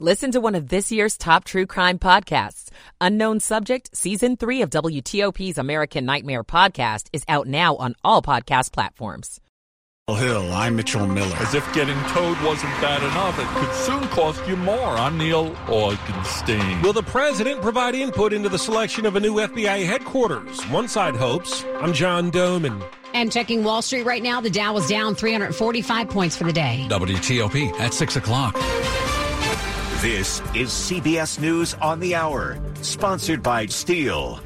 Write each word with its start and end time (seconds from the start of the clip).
Listen 0.00 0.32
to 0.32 0.40
one 0.40 0.56
of 0.56 0.70
this 0.70 0.90
year's 0.90 1.16
top 1.16 1.44
true 1.44 1.66
crime 1.66 2.00
podcasts. 2.00 2.68
Unknown 3.00 3.38
Subject, 3.38 3.96
Season 3.96 4.36
3 4.36 4.62
of 4.62 4.70
WTOP's 4.70 5.56
American 5.56 6.04
Nightmare 6.04 6.42
podcast 6.42 7.06
is 7.12 7.22
out 7.28 7.46
now 7.46 7.76
on 7.76 7.94
all 8.02 8.20
podcast 8.20 8.72
platforms. 8.72 9.40
Hill, 10.08 10.52
I'm 10.52 10.74
Mitchell 10.74 11.06
Miller. 11.06 11.36
As 11.36 11.54
if 11.54 11.72
getting 11.72 11.96
towed 12.08 12.42
wasn't 12.42 12.72
bad 12.80 13.04
enough, 13.04 13.38
it 13.38 13.46
could 13.60 13.72
soon 13.72 14.02
cost 14.08 14.44
you 14.48 14.56
more. 14.56 14.76
I'm 14.76 15.16
Neil 15.16 15.52
Augenstein. 15.66 16.82
Will 16.82 16.92
the 16.92 17.04
president 17.04 17.62
provide 17.62 17.94
input 17.94 18.32
into 18.32 18.48
the 18.48 18.58
selection 18.58 19.06
of 19.06 19.14
a 19.14 19.20
new 19.20 19.36
FBI 19.36 19.86
headquarters? 19.86 20.60
One 20.64 20.88
side 20.88 21.14
hopes. 21.14 21.64
I'm 21.76 21.92
John 21.92 22.32
Domen. 22.32 22.84
And 23.14 23.30
checking 23.30 23.62
Wall 23.62 23.80
Street 23.80 24.02
right 24.02 24.24
now, 24.24 24.40
the 24.40 24.50
Dow 24.50 24.74
was 24.74 24.88
down 24.88 25.14
345 25.14 26.08
points 26.10 26.36
for 26.36 26.42
the 26.42 26.52
day. 26.52 26.84
WTOP 26.90 27.72
at 27.78 27.94
6 27.94 28.16
o'clock. 28.16 28.56
This 30.04 30.42
is 30.54 30.68
CBS 30.68 31.40
News 31.40 31.72
on 31.80 31.98
the 31.98 32.14
Hour, 32.14 32.58
sponsored 32.82 33.42
by 33.42 33.64
Steel. 33.64 34.38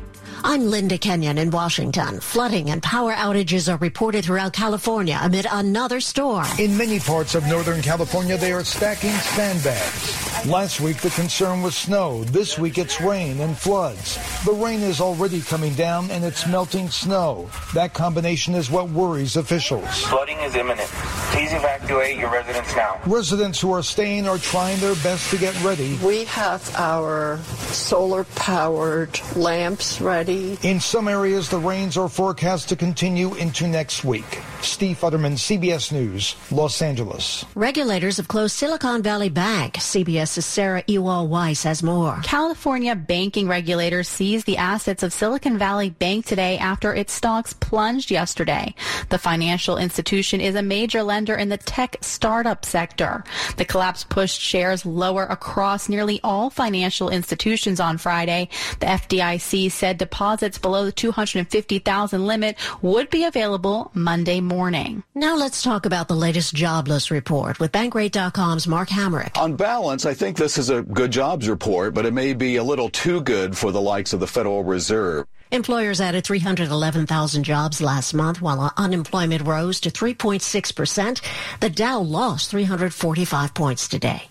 I'm 0.45 0.70
Linda 0.70 0.98
Kenyon 0.98 1.37
in 1.37 1.51
Washington. 1.51 2.20
Flooding 2.20 2.70
and 2.70 2.83
power 2.83 3.12
outages 3.12 3.73
are 3.73 3.77
reported 3.78 4.24
throughout 4.24 4.52
California 4.52 5.19
amid 5.20 5.47
another 5.51 6.01
storm. 6.01 6.47
In 6.59 6.77
many 6.77 7.01
parts 7.01 7.34
of 7.34 7.47
Northern 7.47 7.83
California, 7.83 8.37
they 8.37 8.52
are 8.52 8.64
stacking 8.64 9.11
sandbags. 9.11 10.47
Last 10.47 10.80
week, 10.80 10.98
the 10.98 11.11
concern 11.11 11.62
was 11.62 11.77
snow. 11.77 12.23
This 12.24 12.59
week, 12.59 12.78
it's 12.78 13.01
rain 13.01 13.41
and 13.41 13.59
floods. 13.59 14.19
The 14.45 14.52
rain 14.52 14.80
is 14.80 15.01
already 15.01 15.41
coming 15.41 15.74
down 15.74 16.12
and 16.12 16.24
it's 16.24 16.47
melting 16.47 16.91
snow. 16.91 17.50
That 17.75 17.92
combination 17.92 18.55
is 18.55 18.70
what 18.70 18.89
worries 18.91 19.36
officials. 19.36 20.05
Flooding 20.05 20.39
is 20.39 20.55
imminent. 20.55 20.89
Please 21.33 21.52
evacuate 21.52 22.16
your 22.16 22.30
residents 22.30 22.75
now. 22.77 23.00
Residents 23.06 23.61
who 23.61 23.73
are 23.73 23.83
staying 23.83 24.28
are 24.28 24.39
trying 24.39 24.78
their 24.78 24.95
best 24.97 25.28
to 25.30 25.39
get 25.39 25.61
ready. 25.64 25.98
We 26.05 26.25
have 26.27 26.73
our 26.77 27.39
solar 27.73 28.25
powered 28.36 29.20
lamps 29.34 30.00
ready. 30.00 30.28
In 30.29 30.79
some 30.79 31.09
areas, 31.09 31.48
the 31.48 31.57
rains 31.57 31.97
are 31.97 32.07
forecast 32.07 32.69
to 32.69 32.77
continue 32.77 33.34
into 33.37 33.67
next 33.67 34.05
week. 34.05 34.43
Steve 34.61 34.98
Futterman, 34.98 35.39
CBS 35.39 35.91
News, 35.91 36.37
Los 36.51 36.83
Angeles. 36.83 37.47
Regulators 37.55 38.19
have 38.19 38.29
closed 38.29 38.55
Silicon 38.55 39.03
Valley 39.03 39.31
Bank. 39.31 39.77
CBS's 39.77 40.45
Sarah 40.45 40.84
Ewall-Wice 40.87 41.62
has 41.62 41.83
more. 41.83 42.21
California 42.25 42.95
banking 42.95 43.49
regulators 43.49 44.06
seized 44.06 44.45
the 44.45 44.59
assets 44.59 45.03
of 45.03 45.15
Silicon 45.15 45.56
Valley 45.56 45.89
Bank 45.89 46.27
today 46.27 46.59
after 46.59 46.95
its 46.95 47.15
stocks 47.15 47.55
plunged 47.55 48.11
yesterday. 48.11 48.75
The 49.09 49.17
financial 49.17 49.79
institution 49.79 50.43
is 50.43 50.56
a 50.56 50.62
major 50.62 51.03
lender 51.03 51.37
in 51.37 51.49
the 51.49 51.56
tech 51.56 51.97
startup 52.03 52.67
sector. 52.67 53.25
The 53.56 53.65
collapse 53.65 54.05
pushed 54.05 54.43
shares 54.43 54.84
lower 54.84 55.25
across 55.25 55.89
nearly 55.89 56.21
all 56.23 56.51
financial 56.51 57.09
institutions 57.09 57.81
on 57.81 57.97
Friday. 57.97 58.51
The 58.81 58.87
FDIC 58.87 59.73
said 59.73 59.99
deposits 60.19 60.58
below 60.58 60.84
the 60.84 60.91
250,000 60.91 62.27
limit 62.27 62.56
would 62.83 63.08
be 63.08 63.22
available 63.22 63.88
Monday 63.94 64.41
morning. 64.41 65.05
Now 65.14 65.36
let's 65.36 65.62
talk 65.62 65.86
about 65.86 66.08
the 66.08 66.16
latest 66.16 66.55
jobless 66.55 67.12
report 67.12 67.60
with 67.60 67.70
Bankrate.com's 67.70 68.66
Mark 68.66 68.88
Hamrick. 68.88 69.38
On 69.38 69.55
balance, 69.55 70.05
I 70.05 70.14
think 70.14 70.36
this 70.36 70.58
is 70.58 70.70
a 70.70 70.83
good 70.83 71.12
jobs 71.12 71.48
report, 71.48 71.94
but 71.94 72.05
it 72.05 72.12
may 72.12 72.34
be 72.34 72.56
a 72.56 72.64
little 72.64 72.91
too 72.91 73.20
good 73.20 73.56
for 73.56 73.70
the 73.70 73.80
likes 73.80 74.12
of 74.12 74.19
the 74.19 74.27
Federal 74.27 74.64
Reserve. 74.64 75.25
Employers 75.52 76.00
added 76.00 76.25
311,000 76.25 77.44
jobs 77.44 77.80
last 77.80 78.12
month 78.12 78.42
while 78.42 78.72
unemployment 78.77 79.47
rose 79.47 79.78
to 79.80 79.88
3.6%. 79.88 81.22
The 81.60 81.70
Dow 81.70 82.00
lost 82.00 82.50
345 82.50 83.55
points 83.55 83.86
today. 83.86 84.30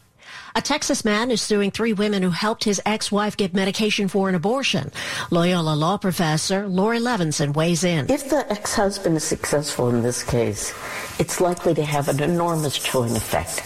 A 0.57 0.61
Texas 0.61 1.05
man 1.05 1.29
is 1.29 1.39
suing 1.39 1.69
three 1.69 1.93
women 1.93 2.23
who 2.23 2.31
helped 2.31 2.63
his 2.63 2.81
ex-wife 2.83 3.37
get 3.37 3.53
medication 3.53 4.07
for 4.07 4.27
an 4.27 4.33
abortion. 4.33 4.91
Loyola 5.29 5.75
law 5.75 5.97
professor 5.97 6.67
Laurie 6.67 6.97
Levenson 6.99 7.53
weighs 7.53 7.83
in. 7.83 8.09
If 8.09 8.31
the 8.31 8.43
ex-husband 8.51 9.17
is 9.17 9.23
successful 9.23 9.89
in 9.89 10.01
this 10.01 10.23
case, 10.23 10.73
it's 11.19 11.39
likely 11.39 11.75
to 11.75 11.85
have 11.85 12.09
an 12.09 12.23
enormous 12.23 12.75
chilling 12.75 13.15
effect 13.15 13.61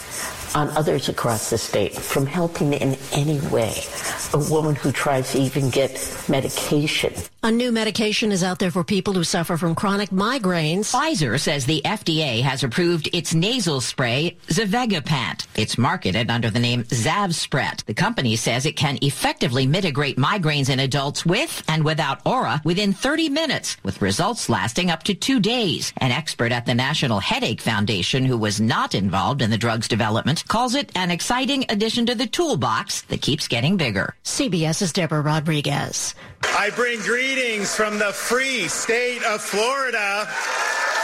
on 0.54 0.68
others 0.76 1.08
across 1.08 1.48
the 1.48 1.56
state 1.56 1.94
from 1.94 2.26
helping 2.26 2.74
in 2.74 2.98
any 3.12 3.40
way 3.48 3.72
a 4.34 4.38
woman 4.50 4.74
who 4.74 4.92
tries 4.92 5.32
to 5.32 5.38
even 5.38 5.70
get 5.70 5.92
medication. 6.28 7.14
A 7.44 7.50
new 7.50 7.72
medication 7.72 8.30
is 8.30 8.44
out 8.44 8.60
there 8.60 8.70
for 8.70 8.84
people 8.84 9.14
who 9.14 9.24
suffer 9.24 9.56
from 9.56 9.74
chronic 9.74 10.10
migraines. 10.10 10.94
Pfizer 10.94 11.40
says 11.40 11.66
the 11.66 11.82
FDA 11.84 12.40
has 12.40 12.62
approved 12.62 13.08
its 13.12 13.34
nasal 13.34 13.80
spray, 13.80 14.36
Zavegepant. 14.46 15.48
It's 15.56 15.76
marketed 15.76 16.30
under 16.30 16.50
the 16.50 16.60
name 16.60 16.84
Zavzpret. 16.84 17.84
The 17.86 17.94
company 17.94 18.36
says 18.36 18.64
it 18.64 18.76
can 18.76 18.96
effectively 19.02 19.66
mitigate 19.66 20.18
migraines 20.18 20.70
in 20.70 20.78
adults 20.78 21.26
with 21.26 21.64
and 21.66 21.84
without 21.84 22.24
aura 22.24 22.62
within 22.64 22.92
30 22.92 23.28
minutes, 23.30 23.76
with 23.82 24.00
results 24.00 24.48
lasting 24.48 24.92
up 24.92 25.02
to 25.02 25.12
two 25.12 25.40
days. 25.40 25.92
An 25.96 26.12
expert 26.12 26.52
at 26.52 26.64
the 26.64 26.76
National 26.76 27.18
Headache 27.18 27.60
Foundation 27.60 28.24
who 28.24 28.38
was 28.38 28.60
not 28.60 28.94
involved 28.94 29.42
in 29.42 29.50
the 29.50 29.58
drug's 29.58 29.88
development 29.88 30.46
calls 30.46 30.76
it 30.76 30.92
an 30.94 31.10
exciting 31.10 31.64
addition 31.70 32.06
to 32.06 32.14
the 32.14 32.28
toolbox 32.28 33.00
that 33.08 33.20
keeps 33.20 33.48
getting 33.48 33.76
bigger. 33.76 34.14
CBS's 34.22 34.92
Deborah 34.92 35.22
Rodriguez. 35.22 36.14
I 36.44 36.70
bring 36.74 37.00
greetings 37.00 37.74
from 37.74 37.98
the 37.98 38.12
free 38.12 38.68
state 38.68 39.22
of 39.24 39.40
Florida. 39.40 40.26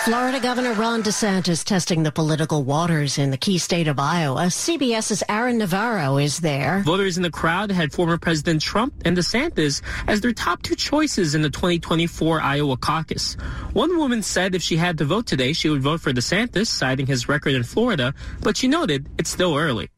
Florida 0.04 0.40
Governor 0.40 0.72
Ron 0.74 1.02
DeSantis 1.02 1.64
testing 1.64 2.02
the 2.02 2.12
political 2.12 2.62
waters 2.62 3.18
in 3.18 3.30
the 3.30 3.36
key 3.36 3.58
state 3.58 3.88
of 3.88 3.98
Iowa. 3.98 4.46
CBS's 4.46 5.22
Aaron 5.28 5.58
Navarro 5.58 6.16
is 6.16 6.38
there. 6.40 6.82
Voters 6.84 7.16
in 7.16 7.22
the 7.22 7.30
crowd 7.30 7.70
had 7.70 7.92
former 7.92 8.16
President 8.16 8.62
Trump 8.62 8.94
and 9.04 9.16
DeSantis 9.16 9.82
as 10.06 10.20
their 10.20 10.32
top 10.32 10.62
two 10.62 10.74
choices 10.76 11.34
in 11.34 11.42
the 11.42 11.50
2024 11.50 12.40
Iowa 12.40 12.76
caucus. 12.76 13.34
One 13.72 13.96
woman 13.98 14.22
said 14.22 14.54
if 14.54 14.62
she 14.62 14.76
had 14.76 14.98
to 14.98 15.04
vote 15.04 15.26
today, 15.26 15.52
she 15.52 15.68
would 15.68 15.82
vote 15.82 16.00
for 16.00 16.12
DeSantis, 16.12 16.68
citing 16.68 17.06
his 17.06 17.28
record 17.28 17.54
in 17.54 17.64
Florida, 17.64 18.14
but 18.40 18.56
she 18.56 18.68
noted 18.68 19.08
it's 19.18 19.30
still 19.30 19.56
early. 19.56 19.90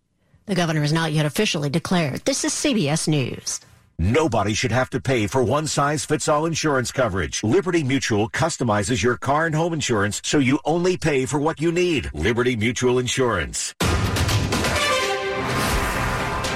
The 0.47 0.55
governor 0.55 0.83
is 0.83 0.93
not 0.93 1.13
yet 1.13 1.27
officially 1.27 1.71
declared. 1.71 2.25
This 2.25 2.45
is 2.45 2.53
CBS 2.53 3.07
News. 3.07 3.61
Nobody 4.03 4.55
should 4.55 4.73
have 4.73 4.89
to 4.91 5.01
pay 5.01 5.27
for 5.27 5.45
one 5.45 5.67
size 5.67 6.07
fits 6.07 6.27
all 6.27 6.47
insurance 6.47 6.91
coverage. 6.91 7.45
Liberty 7.45 7.85
Mutual 7.85 8.31
customizes 8.31 9.03
your 9.03 9.19
car 9.19 9.45
and 9.45 9.55
home 9.55 9.75
insurance 9.75 10.23
so 10.25 10.39
you 10.39 10.59
only 10.65 10.97
pay 10.97 11.27
for 11.27 11.39
what 11.39 11.61
you 11.61 11.71
need. 11.71 12.11
Liberty 12.15 12.57
Mutual 12.57 12.99
Insurance. 12.99 13.75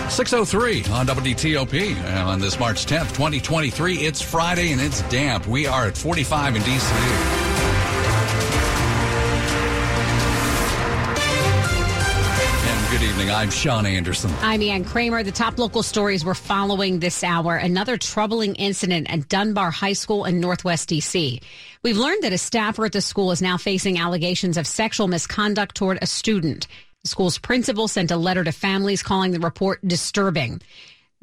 603 0.09 0.85
on 0.95 1.07
WTOP 1.07 2.25
on 2.25 2.41
this 2.41 2.59
March 2.59 2.87
10th, 2.87 3.09
2023. 3.09 3.97
It's 3.97 4.23
Friday 4.23 4.73
and 4.73 4.81
it's 4.81 5.03
damp. 5.11 5.47
We 5.47 5.67
are 5.67 5.85
at 5.85 5.99
45 5.99 6.57
in 6.57 6.63
DC. 6.63 7.34
Evening. 13.25 13.37
I'm 13.37 13.51
Sean 13.51 13.87
Anderson. 13.87 14.31
I'm 14.43 14.61
Ann 14.61 14.85
Kramer. 14.85 15.23
The 15.23 15.33
top 15.33 15.59
local 15.59 15.83
stories 15.83 16.27
we're 16.27 16.35
following 16.35 17.01
this 17.01 17.25
hour. 17.25 17.57
Another 17.57 17.97
troubling 17.97 18.55
incident 18.57 19.11
at 19.11 19.31
Dunbar 19.31 19.71
High 19.71 19.95
School 19.95 20.27
in 20.27 20.41
Northwest 20.41 20.91
D.C. 20.91 21.41
We've 21.83 21.97
learned 21.97 22.23
that 22.23 22.35
a 22.35 22.39
staffer 22.39 22.85
at 22.85 22.93
the 22.93 23.01
school 23.01 23.31
is 23.31 23.41
now 23.41 23.57
facing 23.57 23.99
allegations 23.99 24.59
of 24.59 24.67
sexual 24.67 25.09
misconduct 25.09 25.75
toward 25.75 26.01
a 26.03 26.07
student. 26.07 26.67
The 27.03 27.09
school's 27.09 27.39
principal 27.39 27.89
sent 27.89 28.11
a 28.11 28.19
letter 28.19 28.45
to 28.45 28.53
families 28.53 29.03
calling 29.03 29.33
the 29.33 29.41
report 29.41 29.81
disturbing. 29.89 30.61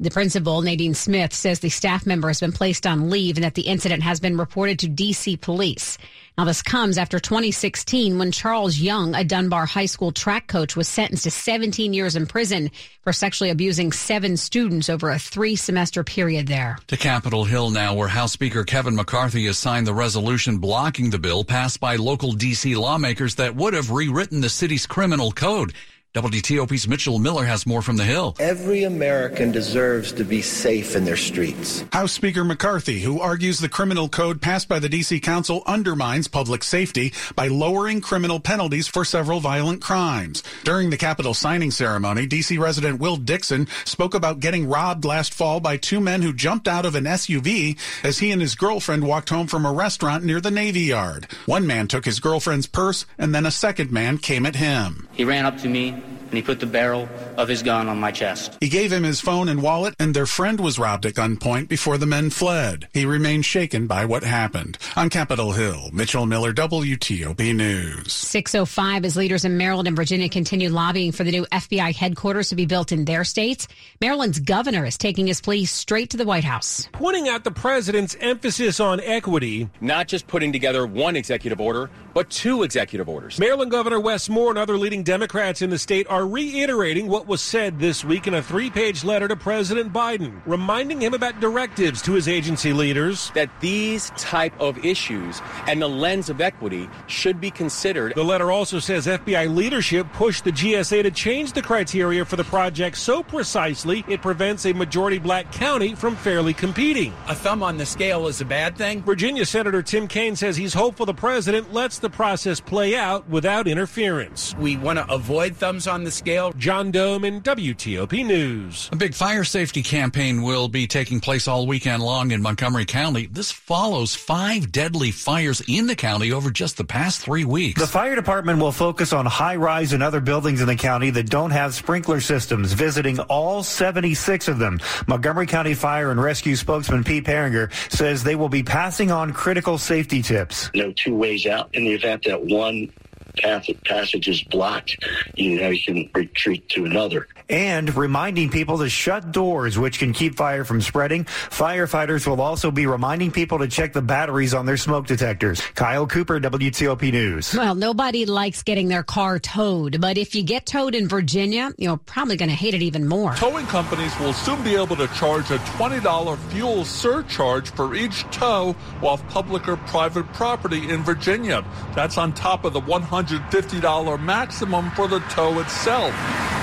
The 0.00 0.10
principal, 0.10 0.62
Nadine 0.62 0.94
Smith, 0.94 1.32
says 1.32 1.60
the 1.60 1.68
staff 1.68 2.06
member 2.06 2.26
has 2.28 2.40
been 2.40 2.50
placed 2.50 2.86
on 2.86 3.08
leave 3.08 3.36
and 3.36 3.44
that 3.44 3.54
the 3.54 3.62
incident 3.62 4.02
has 4.02 4.18
been 4.18 4.36
reported 4.36 4.80
to 4.80 4.88
D.C. 4.88 5.36
police. 5.36 5.96
Now, 6.36 6.44
this 6.44 6.62
comes 6.62 6.98
after 6.98 7.20
2016 7.20 8.18
when 8.18 8.32
Charles 8.32 8.78
Young, 8.78 9.14
a 9.14 9.22
Dunbar 9.22 9.66
High 9.66 9.86
School 9.86 10.10
track 10.10 10.48
coach, 10.48 10.74
was 10.74 10.88
sentenced 10.88 11.24
to 11.24 11.30
17 11.30 11.92
years 11.92 12.16
in 12.16 12.26
prison 12.26 12.70
for 13.02 13.12
sexually 13.12 13.50
abusing 13.50 13.92
seven 13.92 14.36
students 14.36 14.88
over 14.88 15.10
a 15.10 15.18
three 15.18 15.54
semester 15.54 16.02
period 16.02 16.48
there. 16.48 16.78
To 16.88 16.96
Capitol 16.96 17.44
Hill 17.44 17.70
now, 17.70 17.94
where 17.94 18.08
House 18.08 18.32
Speaker 18.32 18.64
Kevin 18.64 18.96
McCarthy 18.96 19.44
has 19.46 19.58
signed 19.58 19.86
the 19.86 19.94
resolution 19.94 20.58
blocking 20.58 21.10
the 21.10 21.18
bill 21.18 21.44
passed 21.44 21.80
by 21.80 21.96
local 21.96 22.32
D.C. 22.32 22.74
lawmakers 22.74 23.36
that 23.36 23.54
would 23.54 23.74
have 23.74 23.90
rewritten 23.90 24.40
the 24.40 24.48
city's 24.48 24.86
criminal 24.86 25.30
code. 25.32 25.74
WTOP's 26.14 26.86
Mitchell 26.86 27.18
Miller 27.18 27.46
has 27.46 27.64
more 27.64 27.80
from 27.80 27.96
the 27.96 28.04
Hill. 28.04 28.36
Every 28.38 28.84
American 28.84 29.50
deserves 29.50 30.12
to 30.12 30.24
be 30.24 30.42
safe 30.42 30.94
in 30.94 31.06
their 31.06 31.16
streets. 31.16 31.86
House 31.90 32.12
Speaker 32.12 32.44
McCarthy, 32.44 33.00
who 33.00 33.18
argues 33.18 33.60
the 33.60 33.68
criminal 33.70 34.10
code 34.10 34.42
passed 34.42 34.68
by 34.68 34.78
the 34.78 34.90
D.C. 34.90 35.20
Council 35.20 35.62
undermines 35.64 36.28
public 36.28 36.64
safety 36.64 37.14
by 37.34 37.48
lowering 37.48 38.02
criminal 38.02 38.40
penalties 38.40 38.86
for 38.86 39.06
several 39.06 39.40
violent 39.40 39.80
crimes. 39.80 40.42
During 40.64 40.90
the 40.90 40.98
Capitol 40.98 41.32
signing 41.32 41.70
ceremony, 41.70 42.26
D.C. 42.26 42.58
resident 42.58 43.00
Will 43.00 43.16
Dixon 43.16 43.66
spoke 43.86 44.12
about 44.12 44.40
getting 44.40 44.68
robbed 44.68 45.06
last 45.06 45.32
fall 45.32 45.60
by 45.60 45.78
two 45.78 45.98
men 45.98 46.20
who 46.20 46.34
jumped 46.34 46.68
out 46.68 46.84
of 46.84 46.94
an 46.94 47.04
SUV 47.04 47.78
as 48.04 48.18
he 48.18 48.32
and 48.32 48.42
his 48.42 48.54
girlfriend 48.54 49.06
walked 49.06 49.30
home 49.30 49.46
from 49.46 49.64
a 49.64 49.72
restaurant 49.72 50.24
near 50.24 50.42
the 50.42 50.50
Navy 50.50 50.80
Yard. 50.80 51.26
One 51.46 51.66
man 51.66 51.88
took 51.88 52.04
his 52.04 52.20
girlfriend's 52.20 52.66
purse, 52.66 53.06
and 53.16 53.34
then 53.34 53.46
a 53.46 53.50
second 53.50 53.90
man 53.90 54.18
came 54.18 54.44
at 54.44 54.56
him. 54.56 55.08
He 55.12 55.24
ran 55.24 55.46
up 55.46 55.56
to 55.60 55.68
me 55.70 56.01
and 56.32 56.38
he 56.38 56.42
put 56.42 56.60
the 56.60 56.66
barrel 56.66 57.06
of 57.36 57.46
his 57.46 57.62
gun 57.62 57.90
on 57.90 58.00
my 58.00 58.10
chest. 58.10 58.56
He 58.58 58.70
gave 58.70 58.90
him 58.90 59.02
his 59.02 59.20
phone 59.20 59.50
and 59.50 59.62
wallet, 59.62 59.94
and 59.98 60.14
their 60.14 60.24
friend 60.24 60.58
was 60.58 60.78
robbed 60.78 61.04
at 61.04 61.12
gunpoint 61.12 61.68
before 61.68 61.98
the 61.98 62.06
men 62.06 62.30
fled. 62.30 62.88
He 62.94 63.04
remains 63.04 63.44
shaken 63.44 63.86
by 63.86 64.06
what 64.06 64.24
happened. 64.24 64.78
On 64.96 65.10
Capitol 65.10 65.52
Hill, 65.52 65.90
Mitchell 65.92 66.24
Miller, 66.24 66.54
WTOP 66.54 67.54
News. 67.54 68.14
605 68.14 69.04
as 69.04 69.14
leaders 69.14 69.44
in 69.44 69.58
Maryland 69.58 69.88
and 69.88 69.96
Virginia 69.96 70.30
continue 70.30 70.70
lobbying 70.70 71.12
for 71.12 71.22
the 71.22 71.30
new 71.30 71.44
FBI 71.52 71.94
headquarters 71.94 72.48
to 72.48 72.56
be 72.56 72.64
built 72.64 72.92
in 72.92 73.04
their 73.04 73.24
states. 73.24 73.68
Maryland's 74.00 74.38
governor 74.38 74.86
is 74.86 74.96
taking 74.96 75.26
his 75.26 75.42
plea 75.42 75.66
straight 75.66 76.08
to 76.10 76.16
the 76.16 76.24
White 76.24 76.44
House. 76.44 76.88
Pointing 76.92 77.28
out 77.28 77.44
the 77.44 77.50
president's 77.50 78.16
emphasis 78.20 78.80
on 78.80 79.00
equity. 79.00 79.68
Not 79.82 80.08
just 80.08 80.26
putting 80.26 80.50
together 80.50 80.86
one 80.86 81.14
executive 81.14 81.60
order, 81.60 81.90
but 82.14 82.30
two 82.30 82.62
executive 82.62 83.08
orders. 83.08 83.38
Maryland 83.38 83.70
Governor 83.70 84.00
Wes 84.00 84.28
Moore 84.28 84.50
and 84.50 84.58
other 84.58 84.78
leading 84.78 85.02
Democrats 85.02 85.60
in 85.60 85.70
the 85.70 85.78
state 85.78 86.06
are 86.08 86.21
reiterating 86.26 87.08
what 87.08 87.26
was 87.26 87.40
said 87.40 87.78
this 87.78 88.04
week 88.04 88.26
in 88.26 88.34
a 88.34 88.42
three 88.42 88.70
page 88.70 89.04
letter 89.04 89.28
to 89.28 89.36
President 89.36 89.92
Biden, 89.92 90.40
reminding 90.46 91.00
him 91.00 91.14
about 91.14 91.40
directives 91.40 92.02
to 92.02 92.12
his 92.12 92.28
agency 92.28 92.72
leaders. 92.72 93.30
That 93.34 93.50
these 93.60 94.10
type 94.10 94.58
of 94.60 94.84
issues 94.84 95.40
and 95.66 95.82
the 95.82 95.88
lens 95.88 96.30
of 96.30 96.40
equity 96.40 96.88
should 97.06 97.40
be 97.40 97.50
considered. 97.50 98.14
The 98.14 98.24
letter 98.24 98.52
also 98.52 98.78
says 98.78 99.06
FBI 99.06 99.54
leadership 99.54 100.06
pushed 100.12 100.44
the 100.44 100.52
GSA 100.52 101.02
to 101.02 101.10
change 101.10 101.52
the 101.52 101.62
criteria 101.62 102.24
for 102.24 102.36
the 102.36 102.44
project 102.44 102.96
so 102.96 103.22
precisely 103.22 104.04
it 104.08 104.22
prevents 104.22 104.66
a 104.66 104.72
majority 104.72 105.18
black 105.18 105.50
county 105.52 105.94
from 105.94 106.14
fairly 106.14 106.54
competing. 106.54 107.12
A 107.28 107.34
thumb 107.34 107.62
on 107.62 107.76
the 107.76 107.86
scale 107.86 108.28
is 108.28 108.40
a 108.40 108.44
bad 108.44 108.76
thing. 108.76 109.02
Virginia 109.02 109.44
Senator 109.44 109.82
Tim 109.82 110.06
Kaine 110.06 110.36
says 110.36 110.56
he's 110.56 110.74
hopeful 110.74 111.06
the 111.06 111.14
president 111.14 111.72
lets 111.72 111.98
the 111.98 112.10
process 112.10 112.60
play 112.60 112.96
out 112.96 113.28
without 113.28 113.66
interference. 113.66 114.54
We 114.56 114.76
want 114.76 114.98
to 114.98 115.12
avoid 115.12 115.56
thumbs 115.56 115.88
on 115.88 116.04
the 116.04 116.10
scale. 116.12 116.52
John 116.56 116.92
Domen 116.92 117.42
WTOP 117.42 118.24
News. 118.24 118.88
A 118.92 118.96
big 118.96 119.14
fire 119.14 119.44
safety 119.44 119.82
campaign 119.82 120.42
will 120.42 120.68
be 120.68 120.86
taking 120.86 121.20
place 121.20 121.48
all 121.48 121.66
weekend 121.66 122.02
long 122.02 122.30
in 122.30 122.42
Montgomery 122.42 122.84
County. 122.84 123.26
This 123.26 123.50
follows 123.50 124.14
five 124.14 124.70
deadly 124.70 125.10
fires 125.10 125.62
in 125.66 125.86
the 125.86 125.96
county 125.96 126.32
over 126.32 126.50
just 126.50 126.76
the 126.76 126.84
past 126.84 127.20
three 127.20 127.44
weeks. 127.44 127.80
The 127.80 127.86
fire 127.86 128.14
department 128.14 128.60
will 128.60 128.72
focus 128.72 129.12
on 129.12 129.26
high 129.26 129.56
rise 129.56 129.92
and 129.92 130.02
other 130.02 130.20
buildings 130.20 130.60
in 130.60 130.66
the 130.66 130.76
county 130.76 131.10
that 131.10 131.28
don't 131.30 131.50
have 131.50 131.74
sprinkler 131.74 132.20
systems, 132.20 132.72
visiting 132.72 133.18
all 133.20 133.62
76 133.62 134.48
of 134.48 134.58
them. 134.58 134.80
Montgomery 135.06 135.46
County 135.46 135.74
Fire 135.74 136.10
and 136.10 136.20
Rescue 136.22 136.56
spokesman 136.56 137.04
Pete 137.04 137.24
Piringer 137.24 137.72
says 137.92 138.22
they 138.22 138.36
will 138.36 138.48
be 138.48 138.62
passing 138.62 139.10
on 139.10 139.32
critical 139.32 139.78
safety 139.78 140.22
tips. 140.22 140.70
No 140.74 140.92
two 140.92 141.14
ways 141.14 141.46
out 141.46 141.74
in 141.74 141.84
the 141.84 141.92
event 141.92 142.24
that 142.24 142.44
one 142.44 142.92
path 143.36 143.68
of 143.68 143.82
passage 143.84 144.28
is 144.28 144.42
blocked, 144.44 144.96
you 145.34 145.60
know, 145.60 145.68
you 145.68 145.82
can 145.82 146.10
retreat 146.14 146.68
to 146.70 146.84
another. 146.84 147.28
And 147.48 147.94
reminding 147.94 148.50
people 148.50 148.78
to 148.78 148.88
shut 148.88 149.32
doors, 149.32 149.78
which 149.78 149.98
can 149.98 150.12
keep 150.12 150.36
fire 150.36 150.64
from 150.64 150.80
spreading. 150.80 151.24
Firefighters 151.24 152.26
will 152.26 152.40
also 152.40 152.70
be 152.70 152.86
reminding 152.86 153.30
people 153.30 153.58
to 153.58 153.68
check 153.68 153.92
the 153.92 154.02
batteries 154.02 154.54
on 154.54 154.64
their 154.64 154.76
smoke 154.76 155.06
detectors. 155.06 155.60
Kyle 155.74 156.06
Cooper, 156.06 156.40
WTOP 156.40 157.12
News. 157.12 157.54
Well, 157.54 157.74
nobody 157.74 158.24
likes 158.24 158.62
getting 158.62 158.88
their 158.88 159.02
car 159.02 159.38
towed, 159.38 160.00
but 160.00 160.16
if 160.16 160.34
you 160.34 160.42
get 160.42 160.66
towed 160.66 160.94
in 160.94 161.08
Virginia, 161.08 161.72
you're 161.76 161.96
probably 161.98 162.36
going 162.36 162.48
to 162.48 162.54
hate 162.54 162.74
it 162.74 162.82
even 162.82 163.06
more. 163.06 163.34
Towing 163.34 163.66
companies 163.66 164.18
will 164.18 164.32
soon 164.32 164.62
be 164.62 164.74
able 164.74 164.96
to 164.96 165.08
charge 165.08 165.50
a 165.50 165.58
$20 165.58 166.38
fuel 166.50 166.84
surcharge 166.84 167.70
for 167.70 167.94
each 167.94 168.22
tow 168.30 168.74
off 169.02 169.26
public 169.28 169.68
or 169.68 169.76
private 169.76 170.30
property 170.32 170.88
in 170.88 171.02
Virginia. 171.02 171.64
That's 171.94 172.16
on 172.16 172.32
top 172.32 172.64
of 172.64 172.72
the 172.72 172.80
$150 173.22 174.20
maximum 174.20 174.90
for 174.92 175.08
the 175.08 175.20
tow 175.20 175.58
itself. 175.60 176.14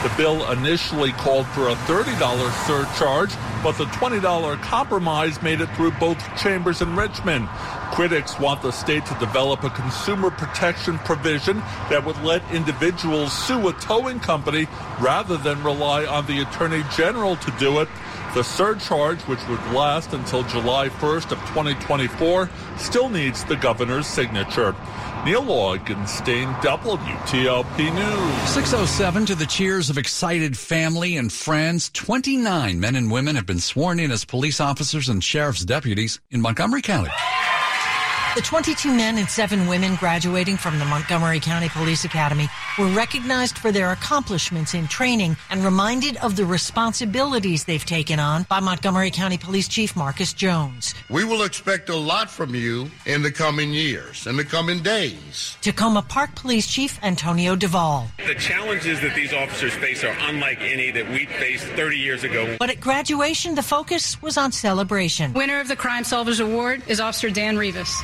The 0.03 0.11
bill 0.15 0.49
initially 0.51 1.11
called 1.13 1.45
for 1.47 1.69
a 1.69 1.75
$30 1.75 2.65
surcharge, 2.65 3.33
but 3.63 3.77
the 3.77 3.85
$20 3.85 4.61
compromise 4.61 5.41
made 5.41 5.61
it 5.61 5.67
through 5.75 5.91
both 5.91 6.17
chambers 6.37 6.81
in 6.81 6.95
Richmond. 6.95 7.49
Critics 7.91 8.39
want 8.39 8.61
the 8.61 8.71
state 8.71 9.05
to 9.07 9.13
develop 9.15 9.63
a 9.63 9.69
consumer 9.71 10.29
protection 10.29 10.97
provision 10.99 11.57
that 11.89 12.05
would 12.05 12.21
let 12.23 12.41
individuals 12.53 13.33
sue 13.33 13.67
a 13.67 13.73
towing 13.73 14.19
company 14.19 14.67
rather 15.01 15.37
than 15.37 15.61
rely 15.63 16.05
on 16.05 16.25
the 16.27 16.41
Attorney 16.41 16.83
General 16.95 17.35
to 17.37 17.51
do 17.59 17.79
it. 17.79 17.89
The 18.35 18.43
surcharge, 18.43 19.19
which 19.21 19.45
would 19.47 19.59
last 19.73 20.13
until 20.13 20.43
July 20.43 20.89
1st 20.89 21.31
of 21.31 21.39
2024, 21.47 22.47
still 22.77 23.09
needs 23.09 23.43
the 23.43 23.55
governor's 23.55 24.05
signature. 24.05 24.75
Neil 25.25 25.43
Augenstein, 25.43 26.53
WTOP 26.61 27.77
News. 27.77 28.49
607 28.49 29.25
to 29.25 29.35
the 29.35 29.47
cheers 29.47 29.89
of 29.89 29.97
excited 29.97 30.55
family 30.55 31.17
and 31.17 31.33
friends. 31.33 31.89
29 31.89 32.79
men 32.79 32.95
and 32.95 33.11
women 33.11 33.35
have 33.35 33.47
been 33.47 33.59
sworn 33.59 33.99
in 33.99 34.11
as 34.11 34.25
police 34.25 34.61
officers 34.61 35.09
and 35.09 35.23
sheriff's 35.23 35.65
deputies 35.65 36.19
in 36.29 36.39
Montgomery 36.39 36.83
County. 36.83 37.11
The 38.39 38.45
22 38.45 38.93
men 38.95 39.17
and 39.17 39.29
seven 39.29 39.67
women 39.67 39.95
graduating 39.95 40.55
from 40.55 40.79
the 40.79 40.85
Montgomery 40.85 41.41
County 41.41 41.67
Police 41.67 42.05
Academy 42.05 42.47
were 42.77 42.87
recognized 42.87 43.57
for 43.57 43.69
their 43.69 43.91
accomplishments 43.91 44.73
in 44.73 44.87
training 44.87 45.35
and 45.49 45.61
reminded 45.61 46.15
of 46.23 46.37
the 46.37 46.45
responsibilities 46.45 47.65
they've 47.65 47.83
taken 47.83 48.17
on 48.17 48.43
by 48.43 48.61
Montgomery 48.61 49.11
County 49.11 49.37
Police 49.37 49.67
Chief 49.67 49.93
Marcus 49.93 50.31
Jones. 50.31 50.95
We 51.09 51.25
will 51.25 51.43
expect 51.43 51.89
a 51.89 51.97
lot 51.97 52.29
from 52.29 52.55
you 52.55 52.89
in 53.05 53.23
the 53.23 53.31
coming 53.31 53.73
years, 53.73 54.25
in 54.25 54.37
the 54.37 54.45
coming 54.45 54.81
days. 54.81 55.57
Takoma 55.61 56.07
Park 56.07 56.33
Police 56.35 56.67
Chief 56.67 56.97
Antonio 57.03 57.57
DeVaul. 57.57 58.07
The 58.25 58.35
challenges 58.35 59.01
that 59.01 59.15
these 59.15 59.33
officers 59.33 59.73
face 59.73 60.05
are 60.05 60.15
unlike 60.29 60.61
any 60.61 60.91
that 60.91 61.09
we 61.09 61.25
faced 61.25 61.65
30 61.65 61.97
years 61.97 62.23
ago. 62.23 62.55
But 62.57 62.69
at 62.69 62.79
graduation, 62.79 63.55
the 63.55 63.63
focus 63.63 64.21
was 64.21 64.37
on 64.37 64.53
celebration. 64.53 65.33
Winner 65.33 65.59
of 65.59 65.67
the 65.67 65.75
Crime 65.75 66.05
Solvers 66.05 66.39
Award 66.39 66.83
is 66.87 67.01
Officer 67.01 67.29
Dan 67.29 67.57
Rivas. 67.57 68.01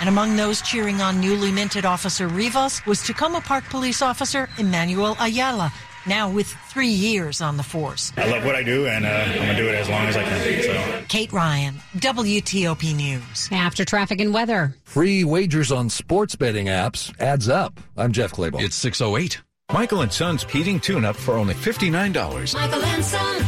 And 0.00 0.08
among 0.08 0.34
those 0.34 0.60
cheering 0.62 1.00
on 1.00 1.20
newly 1.20 1.52
minted 1.52 1.84
Officer 1.84 2.26
Rivas 2.26 2.84
was 2.86 3.00
Takoma 3.00 3.40
Park 3.44 3.62
Police 3.70 4.02
Officer 4.02 4.48
Emmanuel 4.58 5.16
Ayala, 5.20 5.72
now 6.06 6.28
with 6.28 6.48
three 6.68 6.88
years 6.88 7.40
on 7.40 7.56
the 7.56 7.62
force. 7.62 8.12
I 8.16 8.28
love 8.28 8.44
what 8.44 8.56
I 8.56 8.64
do, 8.64 8.86
and 8.86 9.06
uh, 9.06 9.08
I'm 9.08 9.36
going 9.36 9.48
to 9.48 9.56
do 9.56 9.68
it 9.68 9.76
as 9.76 9.88
long 9.88 10.06
as 10.06 10.16
I 10.16 10.24
can. 10.24 10.62
So. 10.64 11.04
Kate 11.06 11.32
Ryan, 11.32 11.76
WTOP 11.98 12.96
News. 12.96 13.48
After 13.52 13.84
traffic 13.84 14.20
and 14.20 14.34
weather. 14.34 14.74
Free 14.82 15.22
wagers 15.22 15.70
on 15.70 15.88
sports 15.88 16.34
betting 16.34 16.66
apps 16.66 17.14
adds 17.20 17.48
up. 17.48 17.78
I'm 17.96 18.10
Jeff 18.10 18.32
Clabaugh. 18.32 18.60
It's 18.60 18.74
608. 18.74 19.40
Michael 19.72 20.00
and 20.00 20.12
Son's 20.12 20.42
heating 20.42 20.80
tune-up 20.80 21.14
for 21.14 21.34
only 21.34 21.54
$59. 21.54 22.54
Michael 22.54 22.84
and 22.84 23.04
Son. 23.04 23.46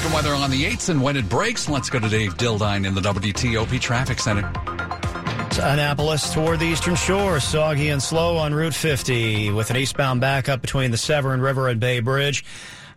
Traffic 0.00 0.16
and 0.16 0.26
weather 0.26 0.42
on 0.42 0.50
the 0.50 0.64
8th, 0.64 0.88
and 0.88 1.02
when 1.02 1.14
it 1.14 1.28
breaks, 1.28 1.68
let's 1.68 1.90
go 1.90 1.98
to 1.98 2.08
Dave 2.08 2.34
Dildine 2.38 2.86
in 2.86 2.94
the 2.94 3.02
WTOP 3.02 3.78
Traffic 3.80 4.18
Center. 4.18 4.50
Annapolis 5.60 6.32
toward 6.32 6.58
the 6.58 6.64
eastern 6.64 6.94
shore, 6.94 7.38
soggy 7.38 7.90
and 7.90 8.02
slow 8.02 8.38
on 8.38 8.54
Route 8.54 8.72
50 8.72 9.50
with 9.50 9.68
an 9.68 9.76
eastbound 9.76 10.22
backup 10.22 10.62
between 10.62 10.90
the 10.90 10.96
Severn 10.96 11.42
River 11.42 11.68
and 11.68 11.80
Bay 11.80 12.00
Bridge. 12.00 12.46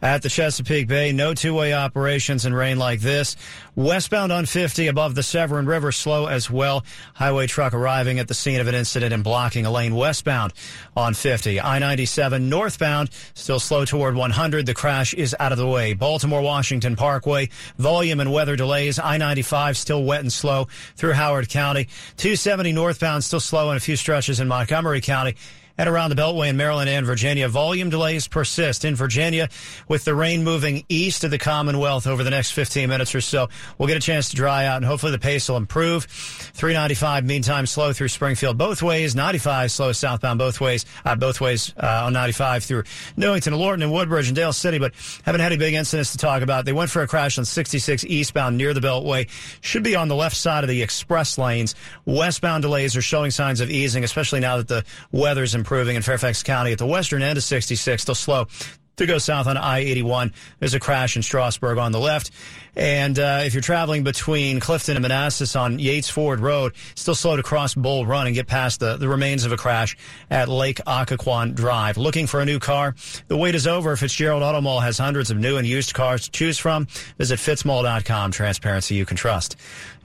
At 0.03 0.22
the 0.22 0.27
Chesapeake 0.27 0.89
Bay, 0.89 1.13
no 1.13 1.33
two-way 1.33 1.74
operations 1.74 2.45
in 2.45 2.53
rain 2.53 2.77
like 2.77 3.00
this. 3.00 3.38
Westbound 3.74 4.33
on 4.33 4.45
50 4.45 4.88
above 4.88 5.15
the 5.15 5.24
Severn 5.24 5.65
River, 5.65 5.93
slow 5.93 6.25
as 6.25 6.51
well. 6.51 6.83
Highway 7.13 7.48
truck 7.48 7.74
arriving 7.74 8.19
at 8.19 8.27
the 8.27 8.33
scene 8.33 8.60
of 8.60 8.67
an 8.67 8.75
incident 8.75 9.13
and 9.13 9.24
blocking 9.24 9.65
a 9.65 9.72
lane 9.72 9.95
westbound 9.95 10.51
on 10.98 11.13
50. 11.13 11.62
I-97 11.62 12.41
northbound, 12.41 13.12
still 13.33 13.62
slow 13.62 13.86
toward 13.86 14.15
100. 14.15 14.65
The 14.65 14.74
crash 14.74 15.13
is 15.13 15.33
out 15.39 15.53
of 15.53 15.57
the 15.57 15.65
way. 15.65 15.93
Baltimore 15.93 16.41
Washington 16.41 16.98
Parkway, 16.98 17.48
volume 17.77 18.19
and 18.19 18.33
weather 18.33 18.57
delays. 18.57 19.00
I-95 19.00 19.77
still 19.77 20.03
wet 20.03 20.19
and 20.19 20.33
slow 20.33 20.67
through 20.98 21.13
Howard 21.13 21.48
County. 21.48 21.86
270 22.17 22.74
northbound 22.74 23.24
still 23.24 23.39
slow 23.39 23.72
in 23.72 23.77
a 23.77 23.79
few 23.79 23.95
stretches 23.95 24.41
in 24.41 24.50
Montgomery 24.50 25.00
County 25.00 25.38
and 25.77 25.89
around 25.89 26.10
the 26.10 26.15
Beltway 26.15 26.50
in 26.50 26.58
Maryland 26.58 26.89
and 26.89 27.06
Virginia. 27.06 27.48
Volume 27.50 27.89
delays 27.89 28.27
persist 28.27 28.86
in 28.86 28.96
Virginia 28.96 29.50
with 29.88 30.06
the 30.06 30.13
rain 30.13 30.44
moving 30.44 30.86
east 30.88 31.24
of 31.24 31.32
the 31.32 31.38
Commonwealth 31.38 32.06
over 32.06 32.24
the 32.24 32.30
next 32.30 32.51
15 32.51 32.88
minutes 32.88 33.15
or 33.15 33.22
so. 33.22 33.50
We'll 33.77 33.88
get 33.88 33.98
a 33.98 34.01
chance 34.01 34.30
to 34.30 34.36
dry 34.36 34.65
out 34.65 34.77
and 34.77 34.86
hopefully 34.86 35.12
the 35.12 35.20
pace 35.20 35.50
will 35.50 35.58
improve. 35.58 36.06
395 36.06 37.25
meantime 37.25 37.65
slow 37.65 37.92
through 37.92 38.10
Springfield 38.10 38.58
both 38.58 38.84
ways. 38.84 39.15
95 39.15 39.72
slow 39.72 39.92
southbound 39.92 40.38
both 40.38 40.62
ways, 40.62 40.86
uh, 41.06 41.15
both 41.15 41.42
ways 41.42 41.74
uh, 41.77 42.03
on 42.06 42.13
95 42.13 42.63
through 42.63 42.84
Newington, 43.18 43.56
Lorton, 43.56 43.82
and 43.82 43.92
Woodbridge 43.92 44.27
and 44.27 44.36
Dale 44.36 44.53
City, 44.53 44.77
but 44.77 44.94
haven't 45.24 45.42
had 45.42 45.51
any 45.51 45.60
big 45.60 45.74
incidents 45.74 46.12
to 46.12 46.18
talk 46.18 46.44
about. 46.44 46.65
They 46.65 46.74
went 46.74 46.92
for 46.92 47.01
a 47.01 47.08
crash 47.08 47.39
on 47.39 47.46
66 47.46 48.03
eastbound 48.06 48.58
near 48.58 48.74
the 48.74 48.80
Beltway. 48.80 49.27
Should 49.62 49.84
be 49.84 49.96
on 49.96 50.08
the 50.08 50.15
left 50.15 50.38
side 50.38 50.63
of 50.63 50.70
the 50.70 50.84
express 50.84 51.38
lanes. 51.38 51.74
Westbound 52.06 52.62
delays 52.62 52.96
are 52.96 53.01
showing 53.01 53.32
signs 53.32 53.60
of 53.60 53.72
easing, 53.72 54.03
especially 54.03 54.39
now 54.39 54.58
that 54.58 54.68
the 54.68 54.86
weather's 55.12 55.56
improving 55.56 55.62
in 55.96 56.01
Fairfax 56.01 56.43
County 56.43 56.72
at 56.72 56.77
the 56.77 56.86
western 56.86 57.22
end 57.22 57.38
of 57.38 57.43
66. 57.43 58.01
Still 58.01 58.15
slow 58.15 58.48
To 58.97 59.07
go 59.07 59.17
south 59.17 59.47
on 59.47 59.57
I 59.57 59.79
81, 59.79 60.33
there's 60.59 60.75
a 60.75 60.79
crash 60.79 61.15
in 61.15 61.23
Strasburg 61.23 61.79
on 61.79 61.91
the 61.91 62.00
left. 62.00 62.29
And 62.75 63.19
uh, 63.19 63.41
if 63.43 63.53
you're 63.53 63.62
traveling 63.62 64.03
between 64.03 64.59
Clifton 64.59 64.95
and 64.95 65.03
Manassas 65.03 65.55
on 65.55 65.77
Yates 65.77 66.09
Ford 66.09 66.39
Road, 66.39 66.73
still 66.95 67.13
slow 67.13 67.35
to 67.35 67.43
cross 67.43 67.75
Bull 67.75 68.05
Run 68.05 68.25
and 68.25 68.35
get 68.35 68.47
past 68.47 68.79
the, 68.79 68.97
the 68.97 69.07
remains 69.07 69.45
of 69.45 69.51
a 69.51 69.57
crash 69.57 69.95
at 70.31 70.50
Lake 70.50 70.79
Occoquan 70.88 71.53
Drive. 71.53 71.97
Looking 71.97 72.25
for 72.25 72.39
a 72.39 72.45
new 72.45 72.59
car? 72.59 72.95
The 73.27 73.38
wait 73.38 73.53
is 73.53 73.67
over. 73.67 73.95
Fitzgerald 73.95 74.41
Auto 74.41 74.62
Mall 74.62 74.79
has 74.79 74.97
hundreds 74.97 75.29
of 75.29 75.38
new 75.38 75.57
and 75.57 75.67
used 75.67 75.93
cars 75.93 76.25
to 76.25 76.31
choose 76.31 76.57
from. 76.57 76.88
Visit 77.17 77.39
fitzmall.com. 77.39 78.31
Transparency 78.31 78.95
you 78.95 79.05
can 79.05 79.17
trust. 79.17 79.55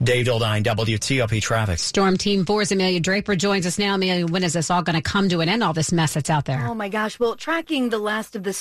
Dave 0.01 0.27
Dildine, 0.27 0.63
WTOP 0.63 1.41
Traffic. 1.41 1.79
Storm 1.79 2.17
Team 2.17 2.45
4's 2.45 2.71
Amelia 2.71 2.99
Draper 2.99 3.35
joins 3.35 3.65
us 3.65 3.79
now. 3.79 3.95
Amelia, 3.95 4.27
when 4.27 4.43
is 4.43 4.53
this 4.53 4.69
all 4.69 4.81
going 4.83 4.95
to 4.95 5.01
come 5.01 5.27
to 5.29 5.41
an 5.41 5.49
end, 5.49 5.63
all 5.63 5.73
this 5.73 5.91
mess 5.91 6.13
that's 6.13 6.29
out 6.29 6.45
there? 6.45 6.65
Oh, 6.67 6.75
my 6.75 6.87
gosh. 6.87 7.19
Well, 7.19 7.35
tracking 7.35 7.89
the 7.89 7.99
last 7.99 8.35
of 8.35 8.43
the 8.43 8.53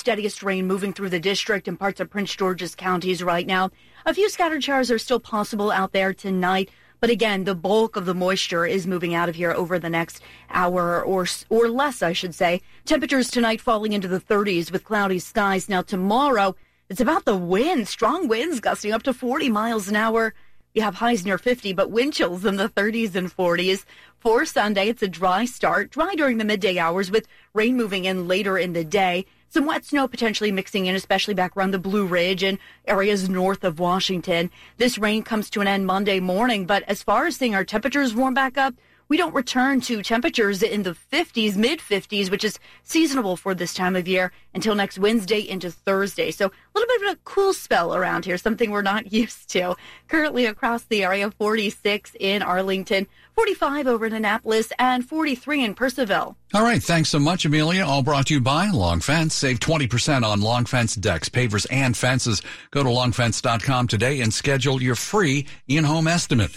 rain 0.43 0.67
moving 0.67 0.93
through 0.93 1.11
the 1.11 1.21
district 1.21 1.69
and 1.69 1.79
parts 1.79 2.01
of 2.01 2.11
Prince 2.11 2.35
George's 2.35 2.75
counties 2.75 3.23
right 3.23 3.47
now. 3.47 3.71
A 4.05 4.15
few 4.15 4.29
scattered 4.29 4.65
showers 4.65 4.91
are 4.91 4.99
still 4.99 5.21
possible 5.21 5.71
out 5.71 5.93
there 5.93 6.13
tonight. 6.13 6.71
But 7.01 7.11
again, 7.11 7.45
the 7.45 7.55
bulk 7.55 7.95
of 7.95 8.07
the 8.07 8.15
moisture 8.15 8.67
is 8.67 8.87
moving 8.87 9.15
out 9.15 9.29
of 9.29 9.37
here 9.37 9.53
over 9.53 9.79
the 9.79 9.89
next 9.89 10.21
hour 10.51 11.03
or 11.05 11.27
or 11.49 11.69
less, 11.69 12.03
I 12.03 12.13
should 12.13 12.35
say. 12.35 12.61
Temperatures 12.85 13.31
tonight 13.31 13.61
falling 13.61 13.93
into 13.93 14.09
the 14.09 14.21
30s 14.21 14.73
with 14.73 14.85
cloudy 14.85 15.21
skies. 15.21 15.69
Now 15.69 15.83
tomorrow, 15.83 16.57
it's 16.89 17.01
about 17.01 17.25
the 17.25 17.37
wind. 17.37 17.87
Strong 17.87 18.27
winds 18.27 18.59
gusting 18.59 18.93
up 18.93 19.05
to 19.05 19.15
40 19.15 19.49
miles 19.49 19.89
an 19.89 19.95
hour. 19.95 20.35
You 20.75 20.83
have 20.83 20.97
highs 20.97 21.25
near 21.25 21.39
50, 21.39 21.73
but 21.73 21.91
wind 21.91 22.15
chills 22.15 22.45
in 22.45 22.57
the 22.57 22.69
30s 22.69 23.15
and 23.15 23.35
40s. 23.35 23.85
For 24.19 24.45
Sunday, 24.45 24.89
it's 24.89 25.03
a 25.03 25.09
dry 25.09 25.45
start, 25.45 25.91
dry 25.91 26.15
during 26.15 26.39
the 26.39 26.45
midday 26.45 26.79
hours 26.79 27.11
with 27.11 27.29
rain 27.55 27.77
moving 27.77 28.05
in 28.05 28.27
later 28.27 28.59
in 28.59 28.73
the 28.73 28.85
day. 28.85 29.25
Some 29.51 29.65
wet 29.65 29.87
snow 29.87 30.07
potentially 30.07 30.53
mixing 30.53 30.85
in, 30.85 30.95
especially 30.95 31.33
back 31.33 31.57
around 31.57 31.71
the 31.71 31.79
Blue 31.79 32.05
Ridge 32.05 32.43
and 32.43 32.59
areas 32.87 33.31
north 33.31 33.65
of 33.65 33.79
Washington. 33.79 34.51
This 34.77 34.99
rain 34.99 35.23
comes 35.23 35.49
to 35.51 35.63
an 35.63 35.67
end 35.67 35.87
Monday 35.87 36.21
morning, 36.21 36.67
but 36.67 36.83
as 36.83 37.03
far 37.03 37.25
as 37.27 37.37
seeing 37.37 37.55
our 37.55 37.65
temperatures 37.65 38.15
warm 38.15 38.35
back 38.35 38.59
up, 38.59 38.75
we 39.09 39.17
don't 39.17 39.35
return 39.35 39.81
to 39.83 40.03
temperatures 40.03 40.63
in 40.63 40.83
the 40.83 40.97
50s, 41.13 41.57
mid 41.57 41.81
50s, 41.81 42.31
which 42.31 42.45
is 42.45 42.59
seasonable 42.83 43.37
for 43.37 43.55
this 43.55 43.75
time 43.75 43.97
of 43.97 44.07
year 44.07 44.33
until 44.55 44.75
next 44.75 44.99
Wednesday 44.99 45.41
into 45.41 45.71
Thursday. 45.71 46.31
So 46.31 46.47
a 46.47 46.79
little 46.79 46.99
bit 46.99 47.11
of 47.11 47.17
a 47.17 47.21
cool 47.25 47.55
spell 47.55 47.95
around 47.95 48.25
here, 48.25 48.37
something 48.37 48.71
we're 48.71 48.83
not 48.83 49.13
used 49.13 49.51
to. 49.51 49.77
Currently 50.09 50.47
across 50.47 50.85
the 50.85 51.05
area, 51.05 51.31
46 51.31 52.13
in 52.21 52.43
Arlington, 52.43 53.07
45 53.35 53.87
over 53.87 54.07
in 54.07 54.13
Annapolis, 54.13 54.73
and 54.79 55.09
43 55.09 55.65
in 55.65 55.75
Purcellville. 55.75 56.35
All 56.55 56.63
right. 56.63 56.83
Thanks 56.83 57.09
so 57.09 57.19
much, 57.19 57.45
Amelia. 57.45 57.85
All 57.85 58.03
brought 58.03 58.27
to 58.27 58.35
you 58.35 58.41
by 58.41 58.69
Long 58.71 59.01
Fence. 59.01 59.35
Save 59.35 59.61
20% 59.61 60.25
on 60.25 60.41
Long 60.41 60.65
Fence 60.65 60.95
decks, 60.95 61.29
pavers, 61.29 61.67
and 61.71 61.97
fences. 61.97 62.43
Go 62.73 62.83
to 62.83 62.89
longfence.com 62.89 63.87
today 63.87 64.21
and 64.21 64.35
schedule 64.35 64.83
your 64.83 64.97
free 64.97 65.47
in-home 65.69 66.09
estimate. 66.09 66.51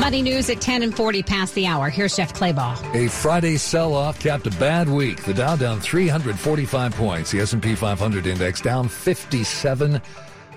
Money 0.00 0.20
news 0.20 0.50
at 0.50 0.60
10 0.60 0.82
and 0.82 0.94
40 0.94 1.22
past 1.22 1.54
the 1.54 1.66
hour. 1.66 1.88
Here's 1.88 2.14
Jeff 2.16 2.34
Clabaugh. 2.34 2.94
A 2.94 3.08
Friday 3.08 3.56
sell-off 3.56 4.20
capped 4.20 4.46
a 4.46 4.50
bad 4.50 4.88
week. 4.90 5.24
The 5.24 5.32
Dow 5.32 5.56
down 5.56 5.80
345 5.80 6.94
points. 6.94 7.30
The 7.30 7.40
S&P 7.40 7.74
500 7.74 8.26
index 8.26 8.60
down 8.60 8.88
57. 8.88 10.02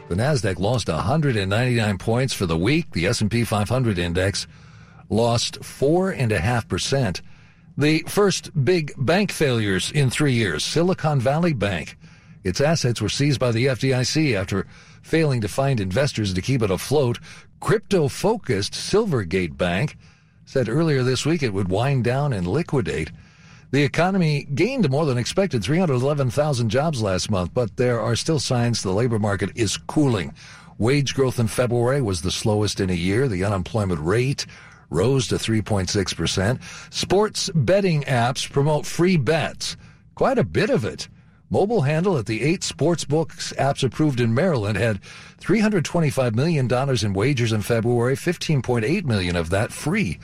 The 0.10 0.15
Nasdaq 0.15 0.60
lost 0.60 0.89
199 0.89 1.98
points 1.98 2.34
for 2.34 2.48
the 2.48 2.58
week. 2.58 2.91
The 2.91 3.05
S&P 3.08 3.46
500 3.46 3.98
index 3.98 4.46
lost 5.08 5.63
four 5.63 6.12
and 6.12 6.34
a 6.34 6.39
half 6.39 6.67
percent. 6.67 7.22
The 7.77 8.03
first 8.08 8.51
big 8.65 8.91
bank 8.98 9.31
failures 9.31 9.89
in 9.91 10.10
three 10.10 10.34
years. 10.34 10.65
Silicon 10.65 11.22
Valley 11.22 11.53
Bank. 11.53 11.98
Its 12.43 12.60
assets 12.60 13.01
were 13.01 13.10
seized 13.10 13.39
by 13.39 13.51
the 13.51 13.67
FDIC 13.67 14.34
after 14.34 14.67
failing 15.01 15.41
to 15.41 15.48
find 15.48 15.79
investors 15.79 16.34
to 16.34 16.41
keep 16.41 16.62
it 16.62 16.72
afloat. 16.72 17.19
Crypto 17.60 18.08
focused 18.08 18.74
Silvergate 18.74 19.58
Bank 19.58 19.98
said 20.46 20.68
earlier 20.68 21.04
this 21.04 21.25
week 21.25 21.44
it 21.44 21.54
would 21.54 21.70
wind 21.70 22.04
down 22.04 22.34
and 22.34 22.48
liquidate. 22.48 23.12
The 23.72 23.84
economy 23.84 24.48
gained 24.56 24.89
more 24.89 25.06
than 25.06 25.20
expected 25.20 25.63
311,000 25.63 26.70
jobs 26.70 27.04
last 27.04 27.30
month, 27.30 27.54
but 27.54 27.78
there 27.78 28.00
are 28.00 28.16
still 28.16 28.39
signs 28.39 28.82
the 28.82 28.92
labor 28.92 29.20
market 29.20 29.51
is 29.54 29.78
cooling. 29.78 30.34
Wage 30.80 31.13
growth 31.13 31.39
in 31.39 31.48
February 31.48 32.01
was 32.01 32.24
the 32.24 32.32
slowest 32.32 32.80
in 32.80 32.89
a 32.89 32.94
year. 32.94 33.28
The 33.28 33.44
unemployment 33.44 34.01
rate 34.01 34.48
rose 34.89 35.28
to 35.28 35.36
3.6%. 35.36 36.60
Sports 36.92 37.51
betting 37.54 38.01
apps 38.04 38.50
promote 38.50 38.88
free 38.88 39.18
bets. 39.18 39.78
Quite 40.16 40.39
a 40.39 40.44
bit 40.44 40.72
of 40.72 40.84
it. 40.84 41.08
Mobile 41.51 41.82
handle 41.82 42.15
at 42.15 42.27
the 42.27 42.44
eight 42.44 42.63
sports 42.63 43.06
books 43.06 43.53
apps 43.58 43.84
approved 43.84 44.20
in 44.20 44.36
Maryland 44.36 44.77
had 44.77 45.01
$325 45.41 46.36
million 46.36 46.72
in 46.72 47.13
wagers 47.13 47.51
in 47.51 47.63
February, 47.63 48.15
15.8 48.15 49.03
million 49.06 49.36
of 49.36 49.50
that 49.50 49.72
free. 49.72 50.20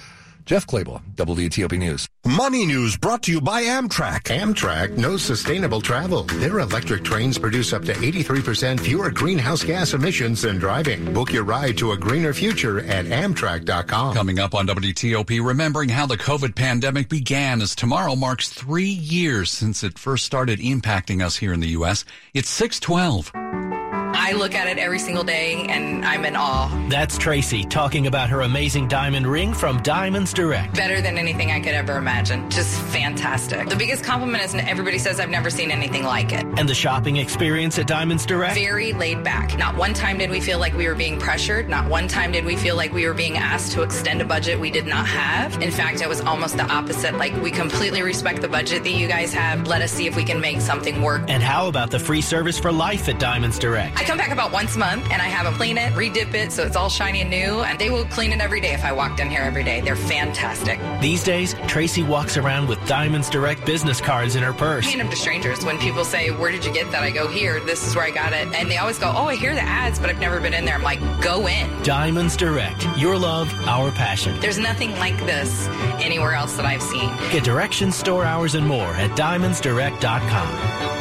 Jeff 0.45 0.67
Clabaugh, 0.67 1.01
WTOP 1.15 1.77
News. 1.77 2.07
Money 2.25 2.65
News 2.67 2.97
brought 2.97 3.23
to 3.23 3.31
you 3.31 3.41
by 3.41 3.63
Amtrak. 3.63 4.23
Amtrak 4.23 4.95
knows 4.95 5.23
sustainable 5.23 5.81
travel. 5.81 6.23
Their 6.23 6.59
electric 6.59 7.03
trains 7.03 7.39
produce 7.39 7.73
up 7.73 7.83
to 7.85 7.93
83% 7.93 8.79
fewer 8.79 9.09
greenhouse 9.09 9.63
gas 9.63 9.93
emissions 9.93 10.43
than 10.43 10.59
driving. 10.59 11.13
Book 11.13 11.33
your 11.33 11.43
ride 11.43 11.77
to 11.79 11.93
a 11.93 11.97
greener 11.97 12.33
future 12.33 12.79
at 12.79 13.05
Amtrak.com. 13.05 14.13
Coming 14.13 14.39
up 14.39 14.53
on 14.53 14.67
WTOP, 14.67 15.43
remembering 15.43 15.89
how 15.89 16.05
the 16.05 16.17
COVID 16.17 16.55
pandemic 16.55 17.09
began 17.09 17.61
as 17.61 17.75
tomorrow 17.75 18.15
marks 18.15 18.49
three 18.49 18.85
years 18.85 19.49
since 19.51 19.83
it 19.83 19.97
first 19.97 20.25
started 20.25 20.59
impacting 20.59 21.23
us 21.23 21.37
here 21.37 21.53
in 21.53 21.59
the 21.59 21.69
U.S. 21.69 22.05
It's 22.33 22.49
612. 22.49 23.74
I 24.15 24.31
look 24.31 24.55
at 24.55 24.67
it 24.67 24.77
every 24.77 24.99
single 24.99 25.23
day 25.23 25.65
and 25.67 26.05
I'm 26.05 26.25
in 26.25 26.35
awe. 26.35 26.69
That's 26.89 27.17
Tracy 27.17 27.63
talking 27.63 28.07
about 28.07 28.29
her 28.29 28.41
amazing 28.41 28.87
diamond 28.87 29.27
ring 29.27 29.53
from 29.53 29.81
Diamonds 29.81 30.33
Direct. 30.33 30.73
Better 30.73 31.01
than 31.01 31.17
anything 31.17 31.51
I 31.51 31.59
could 31.59 31.73
ever 31.73 31.97
imagine. 31.97 32.49
Just 32.49 32.81
fantastic. 32.81 33.67
The 33.67 33.75
biggest 33.75 34.03
compliment 34.03 34.43
is 34.43 34.55
everybody 34.55 34.97
says 34.97 35.19
I've 35.19 35.29
never 35.29 35.49
seen 35.49 35.69
anything 35.69 36.03
like 36.03 36.31
it. 36.31 36.45
And 36.57 36.69
the 36.69 36.73
shopping 36.73 37.17
experience 37.17 37.77
at 37.77 37.87
Diamonds 37.87 38.25
Direct? 38.25 38.55
Very 38.55 38.93
laid 38.93 39.23
back. 39.23 39.57
Not 39.57 39.75
one 39.75 39.93
time 39.93 40.17
did 40.17 40.29
we 40.29 40.39
feel 40.39 40.59
like 40.59 40.73
we 40.75 40.87
were 40.87 40.95
being 40.95 41.19
pressured. 41.19 41.69
Not 41.69 41.89
one 41.89 42.07
time 42.07 42.31
did 42.31 42.45
we 42.45 42.55
feel 42.55 42.75
like 42.75 42.93
we 42.93 43.05
were 43.07 43.13
being 43.13 43.37
asked 43.37 43.73
to 43.73 43.81
extend 43.81 44.21
a 44.21 44.25
budget 44.25 44.59
we 44.59 44.71
did 44.71 44.87
not 44.87 45.05
have. 45.05 45.61
In 45.61 45.71
fact, 45.71 46.01
it 46.01 46.07
was 46.07 46.21
almost 46.21 46.55
the 46.57 46.63
opposite. 46.63 47.15
Like, 47.17 47.35
we 47.41 47.51
completely 47.51 48.01
respect 48.01 48.41
the 48.41 48.47
budget 48.47 48.83
that 48.83 48.91
you 48.91 49.07
guys 49.07 49.33
have. 49.33 49.67
Let 49.67 49.81
us 49.81 49.91
see 49.91 50.07
if 50.07 50.15
we 50.15 50.23
can 50.23 50.39
make 50.39 50.61
something 50.61 51.01
work. 51.01 51.23
And 51.27 51.43
how 51.43 51.67
about 51.67 51.91
the 51.91 51.99
free 51.99 52.21
service 52.21 52.57
for 52.57 52.71
life 52.71 53.09
at 53.09 53.19
Diamonds 53.19 53.59
Direct? 53.59 53.99
I 53.99 54.04
come 54.05 54.17
back 54.17 54.31
about 54.31 54.51
once 54.51 54.75
a 54.75 54.79
month 54.79 55.09
and 55.11 55.21
I 55.21 55.25
have 55.25 55.45
them 55.45 55.55
clean 55.55 55.77
it, 55.77 55.91
redip 55.93 56.33
it 56.33 56.51
so 56.51 56.63
it's 56.63 56.75
all 56.75 56.89
shiny 56.89 57.21
and 57.21 57.29
new. 57.29 57.61
And 57.63 57.77
they 57.79 57.89
will 57.89 58.05
clean 58.05 58.31
it 58.31 58.39
every 58.39 58.61
day 58.61 58.73
if 58.73 58.85
I 58.85 58.91
walked 58.91 59.19
in 59.19 59.29
here 59.29 59.41
every 59.41 59.63
day. 59.63 59.81
They're 59.81 59.95
fantastic. 59.95 60.79
These 61.01 61.23
days, 61.23 61.55
Tracy 61.67 62.03
walks 62.03 62.37
around 62.37 62.67
with 62.67 62.85
Diamonds 62.87 63.29
Direct 63.29 63.65
business 63.65 63.99
cards 63.99 64.35
in 64.35 64.43
her 64.43 64.53
purse. 64.53 64.85
Hand 64.85 65.01
them 65.01 65.09
to 65.09 65.15
strangers. 65.15 65.65
When 65.65 65.77
people 65.79 66.05
say, 66.05 66.29
Where 66.31 66.51
did 66.51 66.63
you 66.63 66.71
get 66.73 66.91
that? 66.91 67.03
I 67.03 67.11
go, 67.11 67.27
Here, 67.27 67.59
this 67.61 67.87
is 67.87 67.95
where 67.95 68.05
I 68.05 68.11
got 68.11 68.33
it. 68.33 68.47
And 68.53 68.69
they 68.69 68.77
always 68.77 68.99
go, 68.99 69.11
Oh, 69.15 69.25
I 69.25 69.35
hear 69.35 69.53
the 69.55 69.63
ads, 69.63 69.99
but 69.99 70.09
I've 70.09 70.19
never 70.19 70.39
been 70.39 70.53
in 70.53 70.65
there. 70.65 70.75
I'm 70.75 70.83
like, 70.83 70.99
Go 71.21 71.47
in. 71.47 71.83
Diamonds 71.83 72.37
Direct. 72.37 72.85
Your 72.97 73.17
love, 73.17 73.51
our 73.67 73.91
passion. 73.91 74.39
There's 74.39 74.59
nothing 74.59 74.91
like 74.91 75.17
this 75.25 75.67
anywhere 76.01 76.33
else 76.33 76.55
that 76.57 76.65
I've 76.65 76.83
seen. 76.83 77.09
Get 77.31 77.43
directions, 77.43 77.95
store 77.95 78.23
hours, 78.25 78.55
and 78.55 78.65
more 78.67 78.93
at 78.95 79.11
diamondsdirect.com. 79.17 80.94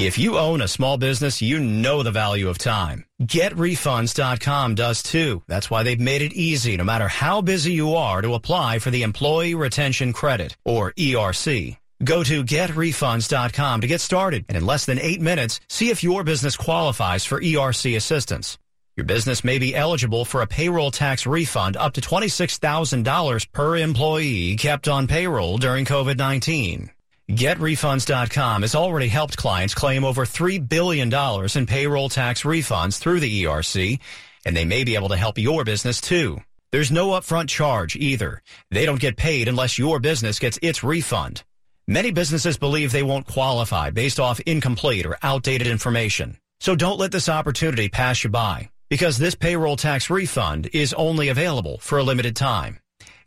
If 0.00 0.16
you 0.16 0.38
own 0.38 0.62
a 0.62 0.66
small 0.66 0.96
business, 0.96 1.42
you 1.42 1.60
know 1.60 2.02
the 2.02 2.10
value 2.10 2.48
of 2.48 2.56
time. 2.56 3.04
GetRefunds.com 3.20 4.74
does 4.74 5.02
too. 5.02 5.42
That's 5.46 5.70
why 5.70 5.82
they've 5.82 6.00
made 6.00 6.22
it 6.22 6.32
easy, 6.32 6.78
no 6.78 6.84
matter 6.84 7.06
how 7.06 7.42
busy 7.42 7.72
you 7.72 7.94
are, 7.96 8.22
to 8.22 8.32
apply 8.32 8.78
for 8.78 8.90
the 8.90 9.02
Employee 9.02 9.54
Retention 9.54 10.14
Credit, 10.14 10.56
or 10.64 10.92
ERC. 10.92 11.76
Go 12.02 12.24
to 12.24 12.42
GetRefunds.com 12.42 13.80
to 13.82 13.86
get 13.86 14.00
started, 14.00 14.46
and 14.48 14.56
in 14.56 14.64
less 14.64 14.86
than 14.86 14.98
eight 14.98 15.20
minutes, 15.20 15.60
see 15.68 15.90
if 15.90 16.02
your 16.02 16.24
business 16.24 16.56
qualifies 16.56 17.26
for 17.26 17.38
ERC 17.38 17.94
assistance. 17.94 18.58
Your 18.96 19.04
business 19.04 19.44
may 19.44 19.58
be 19.58 19.76
eligible 19.76 20.24
for 20.24 20.40
a 20.40 20.46
payroll 20.46 20.90
tax 20.90 21.26
refund 21.26 21.76
up 21.76 21.92
to 21.92 22.00
$26,000 22.00 23.52
per 23.52 23.76
employee 23.76 24.56
kept 24.56 24.88
on 24.88 25.06
payroll 25.06 25.58
during 25.58 25.84
COVID-19. 25.84 26.88
GetRefunds.com 27.30 28.62
has 28.62 28.74
already 28.74 29.06
helped 29.06 29.36
clients 29.36 29.72
claim 29.72 30.04
over 30.04 30.24
$3 30.24 30.68
billion 30.68 31.14
in 31.54 31.66
payroll 31.66 32.08
tax 32.08 32.42
refunds 32.42 32.98
through 32.98 33.20
the 33.20 33.44
ERC, 33.44 34.00
and 34.44 34.56
they 34.56 34.64
may 34.64 34.82
be 34.82 34.96
able 34.96 35.10
to 35.10 35.16
help 35.16 35.38
your 35.38 35.62
business 35.64 36.00
too. 36.00 36.40
There's 36.72 36.90
no 36.90 37.10
upfront 37.10 37.48
charge 37.48 37.94
either. 37.94 38.42
They 38.72 38.84
don't 38.84 39.00
get 39.00 39.16
paid 39.16 39.46
unless 39.46 39.78
your 39.78 40.00
business 40.00 40.40
gets 40.40 40.58
its 40.60 40.82
refund. 40.82 41.44
Many 41.86 42.10
businesses 42.10 42.58
believe 42.58 42.90
they 42.90 43.04
won't 43.04 43.26
qualify 43.26 43.90
based 43.90 44.18
off 44.20 44.40
incomplete 44.40 45.06
or 45.06 45.16
outdated 45.22 45.68
information. 45.68 46.36
So 46.58 46.74
don't 46.74 46.98
let 46.98 47.12
this 47.12 47.28
opportunity 47.28 47.88
pass 47.88 48.24
you 48.24 48.30
by 48.30 48.70
because 48.88 49.18
this 49.18 49.36
payroll 49.36 49.76
tax 49.76 50.10
refund 50.10 50.68
is 50.72 50.92
only 50.94 51.28
available 51.28 51.78
for 51.78 51.98
a 51.98 52.04
limited 52.04 52.34
time. 52.34 52.80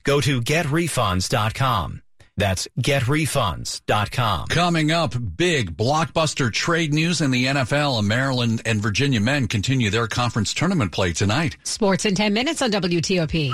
Go 0.03 0.19
to 0.21 0.41
getrefunds.com. 0.41 2.02
That's 2.37 2.67
getrefunds.com. 2.79 4.47
Coming 4.47 4.91
up, 4.91 5.13
big 5.37 5.77
blockbuster 5.77 6.51
trade 6.51 6.93
news 6.93 7.21
in 7.21 7.31
the 7.31 7.45
NFL. 7.45 8.03
Maryland 8.03 8.61
and 8.65 8.81
Virginia 8.81 9.19
men 9.19 9.47
continue 9.47 9.89
their 9.89 10.07
conference 10.07 10.53
tournament 10.53 10.91
play 10.91 11.13
tonight. 11.13 11.57
Sports 11.63 12.05
in 12.05 12.15
10 12.15 12.33
minutes 12.33 12.61
on 12.61 12.71
WTOP. 12.71 13.53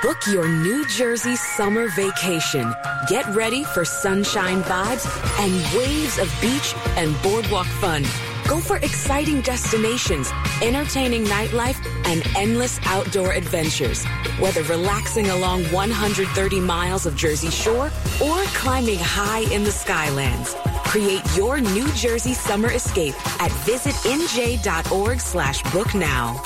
Book 0.00 0.18
your 0.28 0.48
New 0.48 0.86
Jersey 0.86 1.34
summer 1.34 1.88
vacation. 1.88 2.72
Get 3.08 3.26
ready 3.34 3.64
for 3.64 3.84
sunshine 3.84 4.62
vibes 4.62 5.06
and 5.40 5.76
waves 5.76 6.18
of 6.18 6.32
beach 6.40 6.72
and 6.96 7.20
boardwalk 7.20 7.66
fun. 7.66 8.04
Go 8.48 8.60
for 8.60 8.78
exciting 8.78 9.42
destinations, 9.42 10.32
entertaining 10.62 11.24
nightlife, 11.24 11.76
and 12.06 12.26
endless 12.34 12.80
outdoor 12.86 13.32
adventures. 13.32 14.06
Whether 14.40 14.62
relaxing 14.62 15.28
along 15.28 15.64
130 15.64 16.60
miles 16.60 17.04
of 17.04 17.14
Jersey 17.14 17.50
Shore 17.50 17.90
or 18.24 18.42
climbing 18.54 18.98
high 19.00 19.40
in 19.52 19.64
the 19.64 19.70
Skylands. 19.70 20.54
Create 20.84 21.22
your 21.36 21.60
New 21.60 21.92
Jersey 21.92 22.32
summer 22.32 22.72
escape 22.72 23.14
at 23.42 23.50
visitnj.org 23.66 25.20
slash 25.20 25.62
book 25.70 25.94
now. 25.94 26.40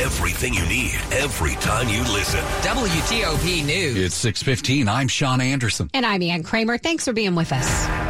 Everything 0.00 0.54
you 0.54 0.64
need 0.66 0.94
every 1.10 1.56
time 1.56 1.88
you 1.88 2.02
listen. 2.12 2.40
WTOP 2.62 3.66
News. 3.66 3.96
It's 3.96 4.14
615. 4.14 4.88
I'm 4.88 5.08
Sean 5.08 5.40
Anderson. 5.40 5.90
And 5.92 6.06
I'm 6.06 6.22
Ann 6.22 6.44
Kramer. 6.44 6.78
Thanks 6.78 7.04
for 7.04 7.12
being 7.12 7.34
with 7.34 7.52
us. 7.52 8.07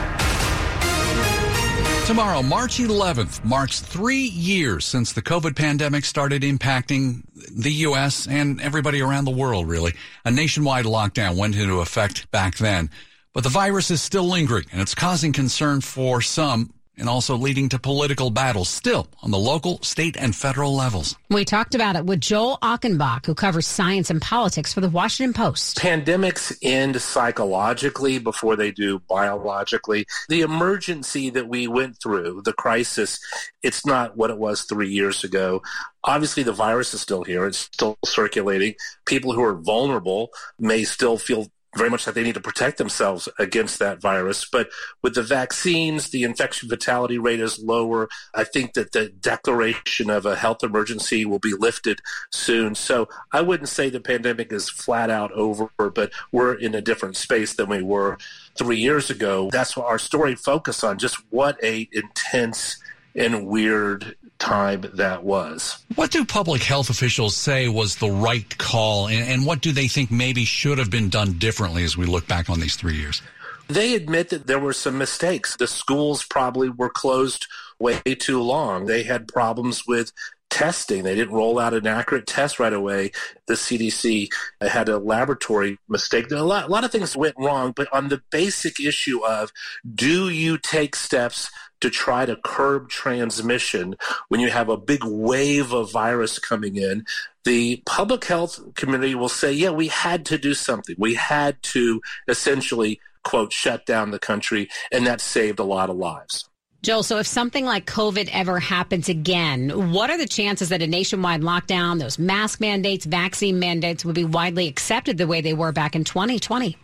Tomorrow, 2.09 2.41
March 2.41 2.79
11th, 2.79 3.45
marks 3.45 3.81
three 3.81 4.23
years 4.29 4.87
since 4.87 5.13
the 5.13 5.21
COVID 5.21 5.55
pandemic 5.55 6.07
started 6.07 6.41
impacting 6.41 7.21
the 7.55 7.71
U.S. 7.71 8.27
and 8.27 8.63
everybody 8.63 9.03
around 9.03 9.27
the 9.27 9.31
world, 9.31 9.69
really. 9.69 9.93
A 10.25 10.31
nationwide 10.31 10.87
lockdown 10.87 11.37
went 11.37 11.55
into 11.55 11.81
effect 11.81 12.31
back 12.31 12.57
then. 12.57 12.89
But 13.35 13.43
the 13.43 13.51
virus 13.51 13.91
is 13.91 14.01
still 14.01 14.25
lingering 14.25 14.65
and 14.73 14.81
it's 14.81 14.95
causing 14.95 15.35
concern 15.35 15.83
for 15.83 16.23
some 16.23 16.73
and 16.99 17.09
also 17.09 17.37
leading 17.37 17.69
to 17.71 17.79
political 17.79 18.31
battles 18.31 18.69
still 18.69 19.09
on 19.23 19.31
the 19.31 19.39
local, 19.39 19.81
state, 19.83 20.17
and 20.17 20.35
federal 20.35 20.75
levels. 20.75 21.17
We 21.31 21.45
talked 21.45 21.75
about 21.75 21.97
it 21.97 22.05
with 22.05 22.21
Joel 22.21 22.59
Achenbach, 22.63 23.27
who 23.27 23.35
covers 23.35 23.67
science 23.67 24.11
and 24.11 24.21
politics 24.21 24.73
for 24.73 24.81
the 24.81 24.89
Washington 24.89 25.33
Post. 25.33 25.79
Pandemics 25.79 26.57
end 26.63 27.01
psychologically 27.01 28.19
before 28.19 28.57
they 28.57 28.71
do 28.71 28.99
biologically. 29.09 30.07
The 30.29 30.43
emergency 30.43 31.31
that 31.31 31.49
we 31.49 31.69
went 31.69 32.01
through, 32.03 32.43
the 32.45 32.53
crisis, 32.53 33.19
it's 33.63 33.87
not 33.87 34.17
what 34.17 34.31
it 34.31 34.39
was 34.39 34.63
three 34.63 34.91
years 34.91 35.25
ago. 35.25 35.63
Obviously, 36.05 36.43
the 36.43 36.53
virus 36.53 36.95
is 36.95 37.01
still 37.01 37.25
here. 37.25 37.47
It's 37.47 37.59
still 37.59 37.99
circulating. 38.05 38.75
People 39.07 39.33
who 39.33 39.43
are 39.43 39.55
vulnerable 39.55 40.31
may 40.59 40.85
still 40.85 41.19
feel 41.19 41.49
very 41.77 41.91
much 41.91 42.07
like 42.07 42.15
they 42.15 42.23
need 42.23 42.35
to 42.35 42.41
protect 42.41 42.79
themselves 42.79 43.29
against 43.39 43.79
that 43.79 44.01
virus. 44.01 44.47
But 44.51 44.71
with 45.03 45.15
the 45.15 45.23
vaccines, 45.23 46.11
the 46.11 46.25
infection 46.25 46.69
fatality 46.69 47.19
rate 47.19 47.41
is 47.41 47.59
lower. 47.59 48.09
I 48.35 48.45
think 48.45 48.73
that 48.75 48.93
the 48.93 49.09
declaration 49.09 50.09
of 50.09 50.25
a 50.25 50.37
health 50.37 50.65
emergency 50.65 51.25
will 51.25 51.39
be 51.39 51.53
lifted 51.53 52.01
soon. 52.31 52.75
So 52.75 53.09
I 53.33 53.43
wouldn't 53.43 53.69
say 53.69 53.91
the 53.91 54.01
pandemic 54.01 54.53
is 54.53 54.71
flat 54.71 55.11
out 55.11 55.31
over, 55.33 55.69
but 55.77 56.11
we're 56.33 56.55
in 56.55 56.75
a 56.75 56.81
different 56.81 57.17
space 57.17 57.55
than 57.55 57.69
we 57.69 57.83
were 57.83 58.17
three 58.57 58.79
years 58.79 59.11
ago. 59.11 59.51
That's 59.53 59.77
what 59.77 59.87
our 59.87 59.99
story 59.99 60.35
focused 60.35 60.83
on, 60.83 60.99
just 60.99 61.17
what 61.31 61.63
a 61.63 61.89
intense 61.93 62.79
and 63.19 63.47
weird 63.47 64.17
time 64.39 64.85
that 64.95 65.25
was. 65.25 65.85
What 65.97 66.11
do 66.11 66.25
public 66.25 66.63
health 66.63 66.89
officials 66.89 67.37
say 67.37 67.69
was 67.69 67.97
the 67.97 68.11
right 68.11 68.57
call, 68.59 69.09
and, 69.09 69.29
and, 69.29 69.45
what 69.45 69.61
do 69.61 69.73
they 69.73 69.89
think 69.89 70.11
maybe 70.11 70.45
should 70.45 70.79
have 70.79 70.91
been 70.91 71.09
done 71.09 71.33
differently 71.35 71.83
as 71.83 71.97
we 71.97 72.07
look 72.07 72.29
back 72.29 72.49
on 72.49 72.61
these 72.61 72.77
three 72.77 72.97
years? 72.97 73.21
They 73.67 73.95
admit 73.95 74.31
that 74.31 74.47
there 74.47 74.61
were 74.61 74.73
some 74.73 74.97
mistakes. 74.97 75.57
The 75.57 75.67
schools 75.67 76.25
probably 76.25 76.71
were 76.71 76.89
closed 76.89 77.47
way 77.79 78.01
too 78.19 78.41
long. 78.41 78.87
They 78.87 79.03
had 79.03 79.29
problems 79.29 79.87
with 79.87 80.13
testing. 80.51 81.03
They 81.03 81.15
didn't 81.15 81.35
roll 81.35 81.59
out 81.59 81.75
an 81.75 81.87
accurate 81.87 82.27
test 82.27 82.59
right 82.59 82.73
away. 82.73 83.13
The 83.47 83.55
CDC 83.55 84.31
had 84.61 84.89
a 84.89 84.99
laboratory 84.99 85.79
mistake. 85.89 86.31
A 86.31 86.37
lot, 86.37 86.65
a 86.65 86.73
lot 86.73 86.85
of 86.85 86.91
things 86.91 87.17
went 87.17 87.35
wrong, 87.39 87.73
but 87.77 87.93
on 87.93 88.09
the 88.09 88.23
basic 88.31 88.81
issue 88.81 89.25
of 89.25 89.53
do 89.95 90.31
you 90.31 90.57
take 90.57 90.97
steps 90.97 91.51
to 91.81 91.91
try 91.91 92.27
to 92.27 92.37
curb 92.37 92.89
transmission 92.89 93.95
when 94.29 94.41
you 94.41 94.51
have 94.51 94.69
a 94.69 94.77
big 94.77 95.05
wave 95.05 95.73
of 95.73 95.93
virus 95.93 96.39
coming 96.39 96.77
in, 96.77 97.05
the 97.45 97.83
public 97.87 98.25
health 98.25 98.61
community 98.75 99.15
will 99.15 99.29
say, 99.29 99.53
yeah, 99.53 99.71
we 99.71 99.89
had 99.89 100.27
to 100.27 100.39
do 100.39 100.55
something. 100.55 100.97
We 100.99 101.15
had 101.15 101.63
to 101.63 102.01
essentially, 102.27 103.01
quote, 103.25 103.53
shut 103.53 103.87
down 103.87 104.11
the 104.11 104.19
country, 104.19 104.69
and 104.93 105.07
that 105.07 105.21
saved 105.21 105.59
a 105.59 105.65
lot 105.65 105.91
of 105.91 105.97
lives. 105.97 106.49
Joel, 106.83 107.03
so 107.03 107.19
if 107.19 107.27
something 107.27 107.65
like 107.65 107.87
COVID 107.87 108.29
ever 108.33 108.61
happens 108.61 109.09
again, 109.09 109.93
what 109.93 110.11
are 110.11 110.19
the 110.19 110.29
chances 110.29 110.69
that 110.69 110.81
a 110.81 110.87
nationwide 110.87 111.41
lockdown, 111.41 111.99
those 111.99 112.21
mask 112.21 112.61
mandates, 112.61 113.05
vaccine 113.05 113.59
mandates 113.59 114.05
would 114.05 114.15
be 114.15 114.25
widely 114.25 114.69
accepted 114.69 115.19
the 115.19 115.27
way 115.27 115.41
they 115.41 115.55
were 115.55 115.73
back 115.73 115.97
in 115.97 116.05
2020? 116.05 116.77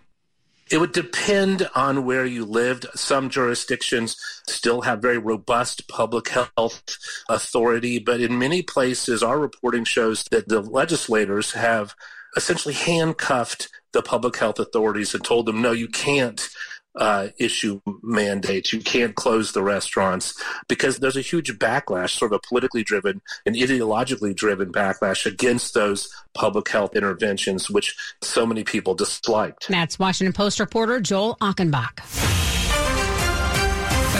It 0.74 0.80
would 0.80 0.90
depend 0.90 1.70
on 1.76 2.04
where 2.04 2.26
you 2.26 2.44
lived. 2.44 2.86
Some 2.96 3.30
jurisdictions 3.30 4.16
still 4.48 4.80
have 4.80 5.00
very 5.00 5.18
robust 5.18 5.86
public 5.86 6.30
health 6.30 6.82
authority, 7.28 8.00
but 8.00 8.20
in 8.20 8.40
many 8.40 8.60
places, 8.60 9.22
our 9.22 9.38
reporting 9.38 9.84
shows 9.84 10.24
that 10.32 10.48
the 10.48 10.60
legislators 10.60 11.52
have 11.52 11.94
essentially 12.36 12.74
handcuffed 12.74 13.68
the 13.92 14.02
public 14.02 14.36
health 14.36 14.58
authorities 14.58 15.14
and 15.14 15.22
told 15.22 15.46
them, 15.46 15.62
no, 15.62 15.70
you 15.70 15.86
can't 15.86 16.48
uh, 16.96 17.28
issue 17.38 17.80
mandates. 18.02 18.72
You 18.72 18.80
can't 18.80 19.14
close 19.14 19.52
the 19.52 19.62
restaurants 19.62 20.40
because 20.68 20.98
there's 20.98 21.16
a 21.16 21.20
huge 21.20 21.52
backlash, 21.58 22.18
sort 22.18 22.32
of 22.32 22.40
a 22.44 22.48
politically 22.48 22.84
driven 22.84 23.20
and 23.46 23.56
ideologically 23.56 24.34
driven 24.34 24.72
backlash 24.72 25.26
against 25.26 25.74
those 25.74 26.08
public 26.34 26.68
health 26.68 26.94
interventions, 26.96 27.70
which 27.70 27.96
so 28.22 28.46
many 28.46 28.64
people 28.64 28.94
disliked. 28.94 29.68
That's 29.68 29.98
Washington 29.98 30.32
Post 30.32 30.60
reporter 30.60 31.00
Joel 31.00 31.36
Achenbach. 31.40 32.53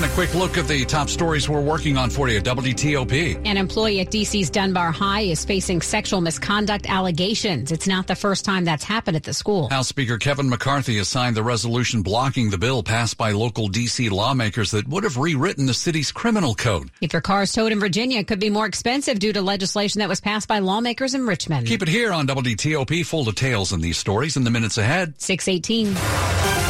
A 0.05 0.09
quick 0.09 0.35
look 0.35 0.59
at 0.59 0.69
the 0.69 0.85
top 0.85 1.09
stories 1.09 1.49
we're 1.49 1.63
working 1.63 1.97
on 1.97 2.11
for 2.11 2.29
you 2.29 2.37
at 2.37 2.45
WTOP. 2.45 3.41
An 3.47 3.57
employee 3.57 4.01
at 4.01 4.09
DC's 4.09 4.51
Dunbar 4.51 4.93
High 4.93 5.23
is 5.23 5.47
facing 5.47 5.81
sexual 5.81 6.21
misconduct 6.21 6.85
allegations. 6.91 7.73
It's 7.73 7.89
not 7.89 8.07
the 8.07 8.15
first 8.15 8.45
time 8.45 8.67
that's 8.67 8.85
happened 8.85 9.17
at 9.17 9.23
the 9.23 9.33
school. 9.33 9.71
House 9.71 9.89
Speaker 9.89 10.19
Kevin 10.19 10.51
McCarthy 10.51 10.99
has 10.99 11.09
signed 11.09 11.35
the 11.35 11.43
resolution 11.43 12.03
blocking 12.03 12.51
the 12.51 12.59
bill 12.59 12.83
passed 12.83 13.17
by 13.17 13.31
local 13.31 13.71
DC 13.71 14.11
lawmakers 14.11 14.73
that 14.73 14.87
would 14.89 15.05
have 15.05 15.17
rewritten 15.17 15.65
the 15.65 15.73
city's 15.73 16.13
criminal 16.13 16.55
code. 16.55 16.91
If 17.01 17.15
your 17.15 17.23
car 17.23 17.45
is 17.45 17.53
towed 17.55 17.73
in 17.73 17.81
Virginia, 17.81 18.19
it 18.19 18.29
could 18.29 18.41
be 18.41 18.51
more 18.51 18.67
expensive 18.67 19.19
due 19.19 19.33
to 19.33 19.41
legislation 19.41 20.01
that 20.01 20.11
was 20.11 20.21
passed 20.21 20.49
by 20.49 20.59
lawmakers 20.59 21.15
in 21.15 21.27
Richmond. 21.27 21.67
Keep 21.67 21.81
it 21.81 21.89
here 21.89 22.13
on 22.13 22.27
WTOP. 22.27 23.07
Full 23.07 23.25
details 23.25 23.73
in 23.73 23.81
these 23.81 23.97
stories 23.97 24.37
in 24.37 24.45
the 24.45 24.51
minutes 24.51 24.77
ahead. 24.77 25.19
618. 25.19 26.64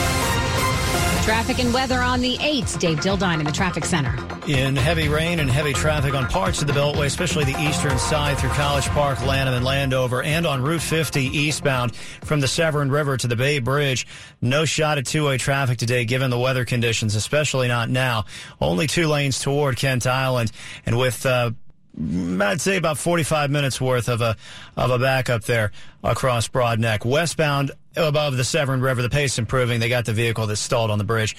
Traffic 1.24 1.58
and 1.58 1.72
weather 1.72 2.02
on 2.02 2.20
the 2.20 2.37
8th. 2.37 2.78
Dave 2.78 2.98
Dildine 2.98 3.38
in 3.38 3.46
the 3.46 3.50
traffic 3.50 3.87
center. 3.87 4.14
In 4.46 4.76
heavy 4.76 5.08
rain 5.08 5.40
and 5.40 5.50
heavy 5.50 5.72
traffic 5.72 6.12
on 6.12 6.26
parts 6.26 6.60
of 6.60 6.66
the 6.66 6.74
Beltway, 6.74 7.06
especially 7.06 7.44
the 7.44 7.58
eastern 7.62 7.98
side 7.98 8.37
through 8.37 8.50
College 8.50 8.84
Park, 8.88 9.24
Lanham, 9.24 9.54
and 9.54 9.64
Landover, 9.64 10.22
and 10.22 10.46
on 10.46 10.60
Route 10.60 10.82
50 10.82 11.22
eastbound 11.22 11.96
from 11.96 12.40
the 12.40 12.46
Severn 12.46 12.90
River 12.90 13.16
to 13.16 13.26
the 13.26 13.37
Bay 13.37 13.58
Bridge. 13.58 14.06
No 14.42 14.66
shot 14.66 14.98
at 14.98 15.06
two-way 15.06 15.38
traffic 15.38 15.78
today 15.78 16.04
given 16.04 16.28
the 16.28 16.38
weather 16.38 16.66
conditions, 16.66 17.14
especially 17.14 17.68
not 17.68 17.88
now. 17.88 18.26
Only 18.60 18.87
two 18.87 19.06
lanes 19.06 19.40
toward 19.40 19.78
Kent 19.78 20.06
Island. 20.06 20.52
And 20.84 20.98
with 20.98 21.24
uh, 21.24 21.52
I'd 21.96 22.61
say 22.61 22.76
about 22.76 22.98
45 22.98 23.50
minutes 23.50 23.80
worth 23.80 24.09
of 24.09 24.20
a 24.20 24.37
of 24.76 24.90
a 24.90 24.98
backup 24.98 25.44
there 25.44 25.70
across 26.02 26.48
Broadneck. 26.48 27.04
Westbound 27.04 27.70
above 27.96 28.37
the 28.37 28.44
Severn 28.44 28.80
River, 28.80 29.00
the 29.00 29.11
pace 29.11 29.38
improving. 29.38 29.78
They 29.78 29.88
got 29.88 30.04
the 30.04 30.12
vehicle 30.12 30.46
that 30.48 30.57
stalled 30.57 30.90
on 30.90 30.98
the 30.98 31.04
bridge 31.04 31.37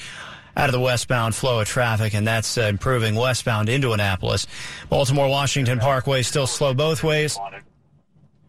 out 0.56 0.70
of 0.70 0.74
the 0.74 0.80
westbound 0.80 1.36
flow 1.36 1.60
of 1.60 1.68
traffic, 1.68 2.13
and 2.13 2.26
that's 2.26 2.58
uh, 2.58 2.62
improving 2.62 3.15
westbound 3.15 3.68
into 3.68 3.91
Annapolis. 3.91 4.48
Baltimore 4.88 5.28
Washington 5.28 5.80
Parkway 5.80 6.22
still 6.22 6.48
slow 6.48 6.74
both 6.74 7.04
ways. 7.04 7.38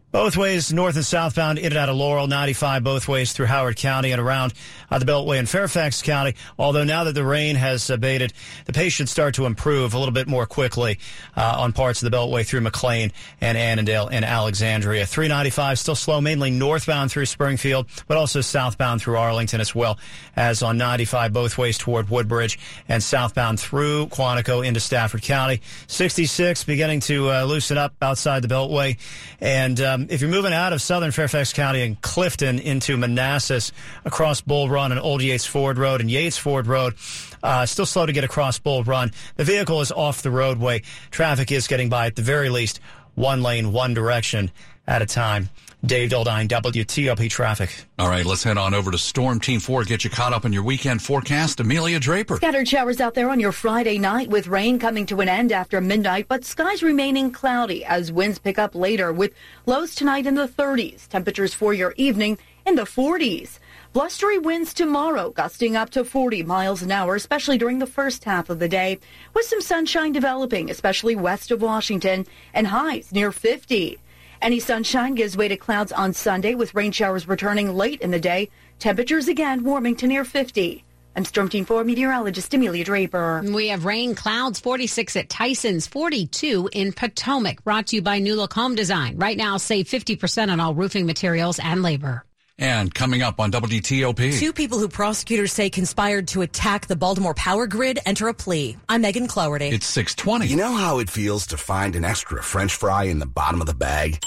Both 0.09 0.37
ways, 0.37 0.71
north 0.71 0.95
and 0.95 1.05
southbound, 1.05 1.59
in 1.59 1.65
and 1.65 1.75
out 1.75 1.89
of 1.89 1.97
Laurel, 1.97 2.27
95 2.27 2.81
both 2.81 3.09
ways 3.09 3.33
through 3.33 3.47
Howard 3.47 3.75
County 3.75 4.13
and 4.13 4.21
around 4.21 4.53
uh, 4.89 4.99
the 4.99 5.05
Beltway 5.05 5.37
in 5.37 5.45
Fairfax 5.45 6.01
County. 6.01 6.33
Although 6.57 6.85
now 6.85 7.03
that 7.03 7.11
the 7.11 7.25
rain 7.25 7.57
has 7.57 7.89
abated, 7.89 8.31
the 8.63 8.71
pace 8.71 8.93
should 8.93 9.09
start 9.09 9.35
to 9.35 9.45
improve 9.45 9.93
a 9.93 9.99
little 9.99 10.13
bit 10.13 10.25
more 10.29 10.45
quickly 10.45 10.97
uh, 11.35 11.57
on 11.59 11.73
parts 11.73 12.01
of 12.01 12.09
the 12.09 12.15
Beltway 12.15 12.47
through 12.47 12.61
McLean 12.61 13.11
and 13.41 13.57
Annandale 13.57 14.07
and 14.07 14.23
Alexandria. 14.23 15.05
395 15.05 15.77
still 15.77 15.93
slow, 15.93 16.21
mainly 16.21 16.51
northbound 16.51 17.11
through 17.11 17.25
Springfield, 17.25 17.87
but 18.07 18.15
also 18.15 18.39
southbound 18.39 19.01
through 19.01 19.17
Arlington 19.17 19.59
as 19.59 19.75
well 19.75 19.99
as 20.37 20.63
on 20.63 20.77
95 20.77 21.33
both 21.33 21.57
ways 21.57 21.77
toward 21.77 22.09
Woodbridge 22.09 22.57
and 22.87 23.03
southbound 23.03 23.59
through 23.59 24.07
Quantico 24.07 24.65
into 24.65 24.79
Stafford 24.79 25.21
County. 25.21 25.61
66 25.87 26.63
beginning 26.63 27.01
to 27.01 27.29
uh, 27.29 27.43
loosen 27.43 27.77
up 27.77 27.93
outside 28.01 28.41
the 28.41 28.47
Beltway 28.47 28.97
and 29.41 29.81
uh, 29.81 29.96
Um, 29.97 30.05
if 30.11 30.21
you're 30.21 30.29
moving 30.29 30.53
out 30.53 30.73
of 30.73 30.81
southern 30.81 31.09
Fairfax 31.09 31.53
County 31.53 31.81
and 31.81 31.99
Clifton 31.99 32.59
into 32.59 32.97
Manassas 32.97 33.71
across 34.05 34.41
Bull 34.41 34.69
Run 34.69 34.91
and 34.91 35.01
Old 35.01 35.23
Yates 35.23 35.47
Ford 35.47 35.79
Road 35.79 36.01
and 36.01 36.11
Yates 36.11 36.37
Ford 36.37 36.67
Road, 36.67 36.93
uh, 37.41 37.65
still 37.65 37.87
slow 37.87 38.05
to 38.05 38.11
get 38.11 38.23
across 38.23 38.59
Bull 38.59 38.83
Run. 38.83 39.11
The 39.37 39.43
vehicle 39.43 39.81
is 39.81 39.91
off 39.91 40.21
the 40.21 40.29
roadway. 40.29 40.83
Traffic 41.09 41.51
is 41.51 41.67
getting 41.67 41.89
by 41.89 42.05
at 42.05 42.15
the 42.15 42.21
very 42.21 42.49
least 42.49 42.79
one 43.15 43.41
lane, 43.41 43.71
one 43.71 43.95
direction 43.95 44.51
at 44.87 45.01
a 45.01 45.05
time. 45.05 45.49
Dave 45.85 46.09
Dildine, 46.09 46.47
WTOP 46.47 47.29
Traffic. 47.29 47.69
All 47.99 48.09
right, 48.09 48.25
let's 48.25 48.43
head 48.43 48.57
on 48.57 48.73
over 48.73 48.89
to 48.89 48.97
Storm 48.97 49.39
Team 49.39 49.59
4, 49.59 49.83
get 49.83 50.03
you 50.03 50.09
caught 50.09 50.33
up 50.33 50.43
on 50.43 50.51
your 50.51 50.63
weekend 50.63 51.03
forecast. 51.03 51.59
Amelia 51.59 51.99
Draper. 51.99 52.37
Scattered 52.37 52.67
showers 52.67 52.99
out 52.99 53.13
there 53.13 53.29
on 53.29 53.39
your 53.39 53.51
Friday 53.51 53.99
night 53.99 54.27
with 54.27 54.47
rain 54.47 54.79
coming 54.79 55.05
to 55.05 55.21
an 55.21 55.29
end 55.29 55.51
after 55.51 55.79
midnight, 55.79 56.27
but 56.27 56.43
skies 56.43 56.81
remaining 56.81 57.31
cloudy 57.31 57.85
as 57.85 58.11
winds 58.11 58.39
pick 58.39 58.57
up 58.57 58.73
later 58.73 59.13
with 59.13 59.33
lows 59.67 59.93
tonight 59.93 60.25
in 60.25 60.33
the 60.33 60.47
30s. 60.47 61.07
Temperatures 61.07 61.53
for 61.53 61.75
your 61.75 61.93
evening 61.95 62.39
in 62.65 62.73
the 62.73 62.81
40s. 62.81 63.59
Blustery 63.93 64.39
winds 64.39 64.73
tomorrow, 64.73 65.29
gusting 65.29 65.75
up 65.75 65.91
to 65.91 66.03
40 66.03 66.41
miles 66.43 66.81
an 66.81 66.91
hour, 66.91 67.15
especially 67.15 67.57
during 67.57 67.77
the 67.77 67.87
first 67.87 68.23
half 68.23 68.49
of 68.49 68.57
the 68.59 68.67
day, 68.67 68.99
with 69.35 69.45
some 69.45 69.61
sunshine 69.61 70.11
developing, 70.11 70.71
especially 70.71 71.15
west 71.15 71.51
of 71.51 71.61
Washington, 71.61 72.25
and 72.53 72.67
highs 72.67 73.11
near 73.11 73.31
50. 73.31 73.99
Any 74.41 74.59
sunshine 74.59 75.15
gives 75.15 75.35
way 75.35 75.47
to 75.47 75.57
clouds 75.57 75.91
on 75.91 76.13
Sunday 76.13 76.53
with 76.53 76.75
rain 76.75 76.91
showers 76.91 77.27
returning 77.27 77.73
late 77.73 78.01
in 78.01 78.11
the 78.11 78.19
day. 78.19 78.49
Temperatures 78.79 79.27
again 79.27 79.63
warming 79.63 79.95
to 79.97 80.07
near 80.07 80.23
50. 80.23 80.83
I'm 81.15 81.25
Storm 81.25 81.49
Team 81.49 81.65
4 81.65 81.83
meteorologist 81.83 82.53
Amelia 82.53 82.85
Draper. 82.85 83.41
We 83.43 83.69
have 83.69 83.85
rain 83.85 84.13
clouds 84.13 84.59
46 84.59 85.15
at 85.15 85.29
Tyson's, 85.29 85.87
42 85.87 86.69
in 86.71 86.93
Potomac. 86.93 87.63
Brought 87.63 87.87
to 87.87 87.95
you 87.95 88.03
by 88.03 88.19
New 88.19 88.35
Look 88.35 88.53
Home 88.53 88.75
Design. 88.75 89.17
Right 89.17 89.37
now, 89.37 89.57
save 89.57 89.87
50% 89.87 90.51
on 90.51 90.59
all 90.59 90.75
roofing 90.75 91.07
materials 91.07 91.57
and 91.57 91.81
labor. 91.81 92.26
And 92.59 92.93
coming 92.93 93.21
up 93.21 93.39
on 93.39 93.51
WTOP. 93.51 94.39
Two 94.39 94.51
people 94.51 94.79
who 94.79 94.87
prosecutors 94.87 95.53
say 95.53 95.69
conspired 95.69 96.27
to 96.29 96.41
attack 96.41 96.87
the 96.87 96.95
Baltimore 96.95 97.35
power 97.35 97.67
grid 97.67 97.99
enter 98.05 98.27
a 98.29 98.33
plea. 98.33 98.77
I'm 98.89 99.01
Megan 99.01 99.27
Cloherty. 99.27 99.67
It's 99.69 99.85
620. 99.85 100.47
You 100.47 100.55
know 100.55 100.73
how 100.73 100.97
it 100.97 101.09
feels 101.09 101.45
to 101.47 101.57
find 101.57 101.95
an 101.95 102.03
extra 102.03 102.41
French 102.41 102.73
fry 102.73 103.03
in 103.03 103.19
the 103.19 103.27
bottom 103.27 103.61
of 103.61 103.67
the 103.67 103.75
bag? 103.75 104.19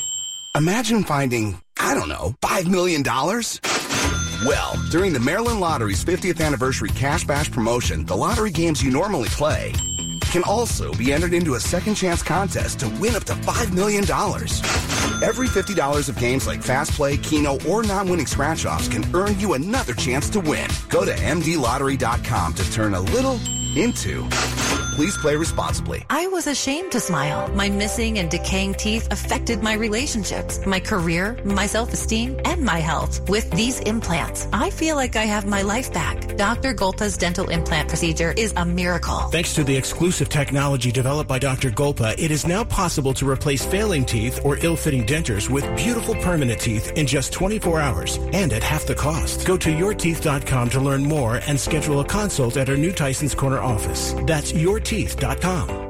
Imagine 0.54 1.02
finding, 1.02 1.60
I 1.78 1.94
don't 1.94 2.08
know, 2.08 2.34
$5 2.42 2.68
million? 2.68 3.02
Well, 4.46 4.72
during 4.90 5.12
the 5.12 5.20
Maryland 5.20 5.60
Lottery's 5.60 6.04
50th 6.04 6.44
anniversary 6.44 6.90
Cash 6.90 7.24
Bash 7.24 7.50
promotion, 7.50 8.06
the 8.06 8.16
lottery 8.16 8.50
games 8.50 8.82
you 8.82 8.90
normally 8.92 9.28
play 9.30 9.72
can 10.30 10.44
also 10.44 10.92
be 10.94 11.12
entered 11.12 11.34
into 11.34 11.54
a 11.54 11.60
second 11.60 11.96
chance 11.96 12.22
contest 12.22 12.80
to 12.80 12.88
win 13.00 13.16
up 13.16 13.24
to 13.24 13.32
$5 13.32 13.72
million. 13.72 14.04
Every 15.22 15.48
$50 15.48 16.08
of 16.08 16.18
games 16.18 16.46
like 16.46 16.62
Fast 16.62 16.92
Play, 16.92 17.16
Keno, 17.16 17.58
or 17.68 17.82
non-winning 17.82 18.26
scratch-offs 18.26 18.88
can 18.88 19.04
earn 19.14 19.38
you 19.38 19.54
another 19.54 19.92
chance 19.94 20.30
to 20.30 20.40
win. 20.40 20.68
Go 20.88 21.04
to 21.04 21.12
mdlottery.com 21.12 22.54
to 22.54 22.72
turn 22.72 22.94
a 22.94 23.00
little 23.00 23.40
into. 23.76 24.79
Please 25.00 25.16
play 25.16 25.34
responsibly. 25.34 26.04
I 26.10 26.26
was 26.26 26.46
ashamed 26.46 26.92
to 26.92 27.00
smile. 27.00 27.48
My 27.54 27.70
missing 27.70 28.18
and 28.18 28.30
decaying 28.30 28.74
teeth 28.74 29.08
affected 29.10 29.62
my 29.62 29.72
relationships, 29.72 30.60
my 30.66 30.78
career, 30.78 31.38
my 31.42 31.64
self-esteem, 31.64 32.38
and 32.44 32.62
my 32.62 32.80
health. 32.80 33.26
With 33.26 33.50
these 33.52 33.80
implants, 33.80 34.46
I 34.52 34.68
feel 34.68 34.96
like 34.96 35.16
I 35.16 35.24
have 35.24 35.46
my 35.46 35.62
life 35.62 35.90
back. 35.94 36.36
Dr. 36.36 36.74
Golpa's 36.74 37.16
dental 37.16 37.48
implant 37.48 37.88
procedure 37.88 38.34
is 38.36 38.52
a 38.58 38.66
miracle. 38.66 39.20
Thanks 39.30 39.54
to 39.54 39.64
the 39.64 39.74
exclusive 39.74 40.28
technology 40.28 40.92
developed 40.92 41.30
by 41.30 41.38
Dr. 41.38 41.70
Golpa, 41.70 42.12
it 42.18 42.30
is 42.30 42.46
now 42.46 42.62
possible 42.62 43.14
to 43.14 43.26
replace 43.26 43.64
failing 43.64 44.04
teeth 44.04 44.44
or 44.44 44.58
ill-fitting 44.60 45.06
dentures 45.06 45.48
with 45.48 45.64
beautiful 45.78 46.14
permanent 46.16 46.60
teeth 46.60 46.92
in 46.96 47.06
just 47.06 47.32
24 47.32 47.80
hours 47.80 48.18
and 48.34 48.52
at 48.52 48.62
half 48.62 48.84
the 48.84 48.94
cost. 48.94 49.46
Go 49.46 49.56
to 49.56 49.70
yourteeth.com 49.70 50.68
to 50.68 50.78
learn 50.78 51.02
more 51.04 51.36
and 51.46 51.58
schedule 51.58 52.00
a 52.00 52.04
consult 52.04 52.58
at 52.58 52.68
our 52.68 52.76
new 52.76 52.92
Tyson's 52.92 53.34
Corner 53.34 53.60
office. 53.60 54.14
That's 54.26 54.52
yourteeth.com. 54.90 55.89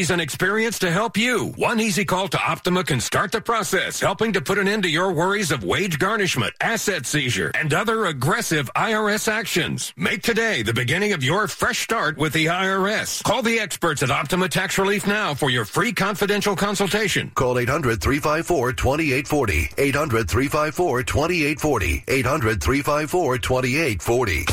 and 0.09 0.21
experience 0.21 0.79
to 0.79 0.89
help 0.89 1.17
you. 1.17 1.49
One 1.57 1.79
easy 1.79 2.05
call 2.05 2.27
to 2.29 2.39
Optima 2.39 2.83
can 2.83 2.99
start 2.99 3.31
the 3.31 3.41
process, 3.41 3.99
helping 3.99 4.33
to 4.33 4.41
put 4.41 4.57
an 4.57 4.67
end 4.67 4.83
to 4.83 4.89
your 4.89 5.11
worries 5.11 5.51
of 5.51 5.63
wage 5.63 5.99
garnishment, 5.99 6.53
asset 6.59 7.05
seizure, 7.05 7.51
and 7.53 7.73
other 7.73 8.05
aggressive 8.05 8.71
IRS 8.75 9.27
actions. 9.27 9.93
Make 9.95 10.23
today 10.23 10.63
the 10.63 10.73
beginning 10.73 11.13
of 11.13 11.23
your 11.23 11.47
fresh 11.47 11.79
start 11.79 12.17
with 12.17 12.33
the 12.33 12.47
IRS. 12.47 13.23
Call 13.23 13.41
the 13.41 13.59
experts 13.59 14.01
at 14.01 14.09
Optima 14.09 14.49
Tax 14.49 14.77
Relief 14.77 15.05
now 15.05 15.33
for 15.33 15.49
your 15.49 15.65
free 15.65 15.93
confidential 15.93 16.55
consultation. 16.55 17.31
Call 17.35 17.59
800 17.59 18.01
354 18.01 18.73
2840. 18.73 19.69
800 19.77 20.29
354 20.29 21.03
2840. 21.03 22.03
800 22.07 22.63
354 22.63 23.37
2840. 23.37 24.45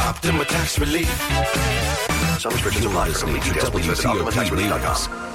Optima 0.00 0.44
Tax 0.44 0.78
Relief. 0.78 2.07
Some 2.38 2.52
restrictions 2.52 2.84
apply. 2.84 3.10
For 3.10 3.26
complete 3.26 3.42
details, 3.42 3.70
please 3.70 3.86
visit 3.86 4.06
OptimaTaxRelief.com. 4.06 5.28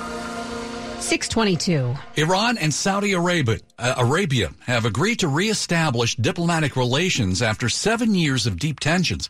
622. 1.02 1.96
Iran 2.16 2.58
and 2.58 2.74
Saudi 2.74 3.12
Arabia, 3.12 3.58
uh, 3.78 3.96
Arabia 3.98 4.52
have 4.62 4.86
agreed 4.86 5.20
to 5.20 5.28
reestablish 5.28 6.16
diplomatic 6.16 6.78
relations 6.78 7.42
after 7.42 7.68
seven 7.68 8.16
years 8.16 8.48
of 8.48 8.58
deep 8.58 8.80
tensions. 8.80 9.30